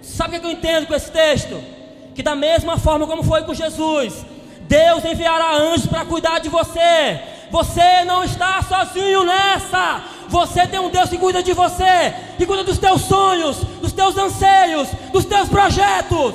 Sabe 0.00 0.36
o 0.36 0.40
que 0.40 0.46
eu 0.46 0.50
entendo 0.50 0.86
com 0.86 0.94
esse 0.94 1.10
texto? 1.10 1.75
Que 2.16 2.22
da 2.22 2.34
mesma 2.34 2.78
forma 2.78 3.06
como 3.06 3.22
foi 3.22 3.42
com 3.42 3.52
Jesus, 3.52 4.24
Deus 4.62 5.04
enviará 5.04 5.54
anjos 5.54 5.86
para 5.86 6.02
cuidar 6.06 6.38
de 6.38 6.48
você. 6.48 7.20
Você 7.50 8.04
não 8.06 8.24
está 8.24 8.62
sozinho 8.62 9.22
nessa. 9.22 10.02
Você 10.26 10.66
tem 10.66 10.80
um 10.80 10.88
Deus 10.88 11.10
que 11.10 11.18
cuida 11.18 11.42
de 11.42 11.52
você, 11.52 12.14
que 12.38 12.46
cuida 12.46 12.64
dos 12.64 12.78
teus 12.78 13.02
sonhos, 13.02 13.58
dos 13.82 13.92
teus 13.92 14.16
anseios, 14.16 14.88
dos 15.12 15.26
teus 15.26 15.50
projetos. 15.50 16.34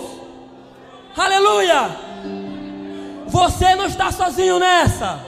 Aleluia! 1.18 1.90
Você 3.26 3.74
não 3.74 3.88
está 3.88 4.12
sozinho 4.12 4.60
nessa. 4.60 5.20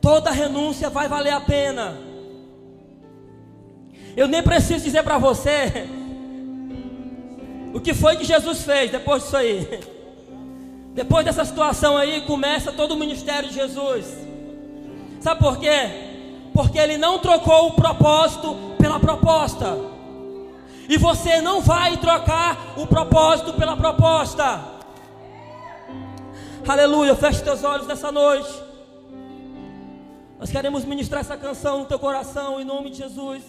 Toda 0.00 0.32
renúncia 0.32 0.90
vai 0.90 1.06
valer 1.06 1.34
a 1.34 1.40
pena. 1.40 1.96
Eu 4.16 4.26
nem 4.26 4.42
preciso 4.42 4.82
dizer 4.82 5.04
para 5.04 5.18
você 5.18 5.97
o 7.74 7.80
que 7.80 7.94
foi 7.94 8.16
que 8.16 8.24
Jesus 8.24 8.62
fez 8.62 8.90
depois 8.90 9.22
disso 9.22 9.36
aí. 9.36 9.66
Depois 10.94 11.24
dessa 11.24 11.44
situação 11.44 11.96
aí, 11.96 12.22
começa 12.22 12.72
todo 12.72 12.92
o 12.92 12.96
ministério 12.96 13.48
de 13.48 13.54
Jesus. 13.54 14.04
Sabe 15.20 15.38
por 15.38 15.56
quê? 15.58 15.90
Porque 16.52 16.76
ele 16.76 16.96
não 16.96 17.20
trocou 17.20 17.68
o 17.68 17.72
propósito 17.74 18.56
pela 18.78 18.98
proposta. 18.98 19.78
E 20.88 20.96
você 20.96 21.40
não 21.40 21.60
vai 21.60 21.98
trocar 21.98 22.74
o 22.76 22.84
propósito 22.84 23.52
pela 23.52 23.76
proposta. 23.76 24.60
Aleluia. 26.66 27.14
Feche 27.14 27.44
teus 27.44 27.62
olhos 27.62 27.86
nessa 27.86 28.10
noite. 28.10 28.50
Nós 30.40 30.50
queremos 30.50 30.84
ministrar 30.84 31.20
essa 31.20 31.36
canção 31.36 31.80
no 31.80 31.84
teu 31.84 31.98
coração, 31.98 32.60
em 32.60 32.64
nome 32.64 32.90
de 32.90 32.98
Jesus. 32.98 33.42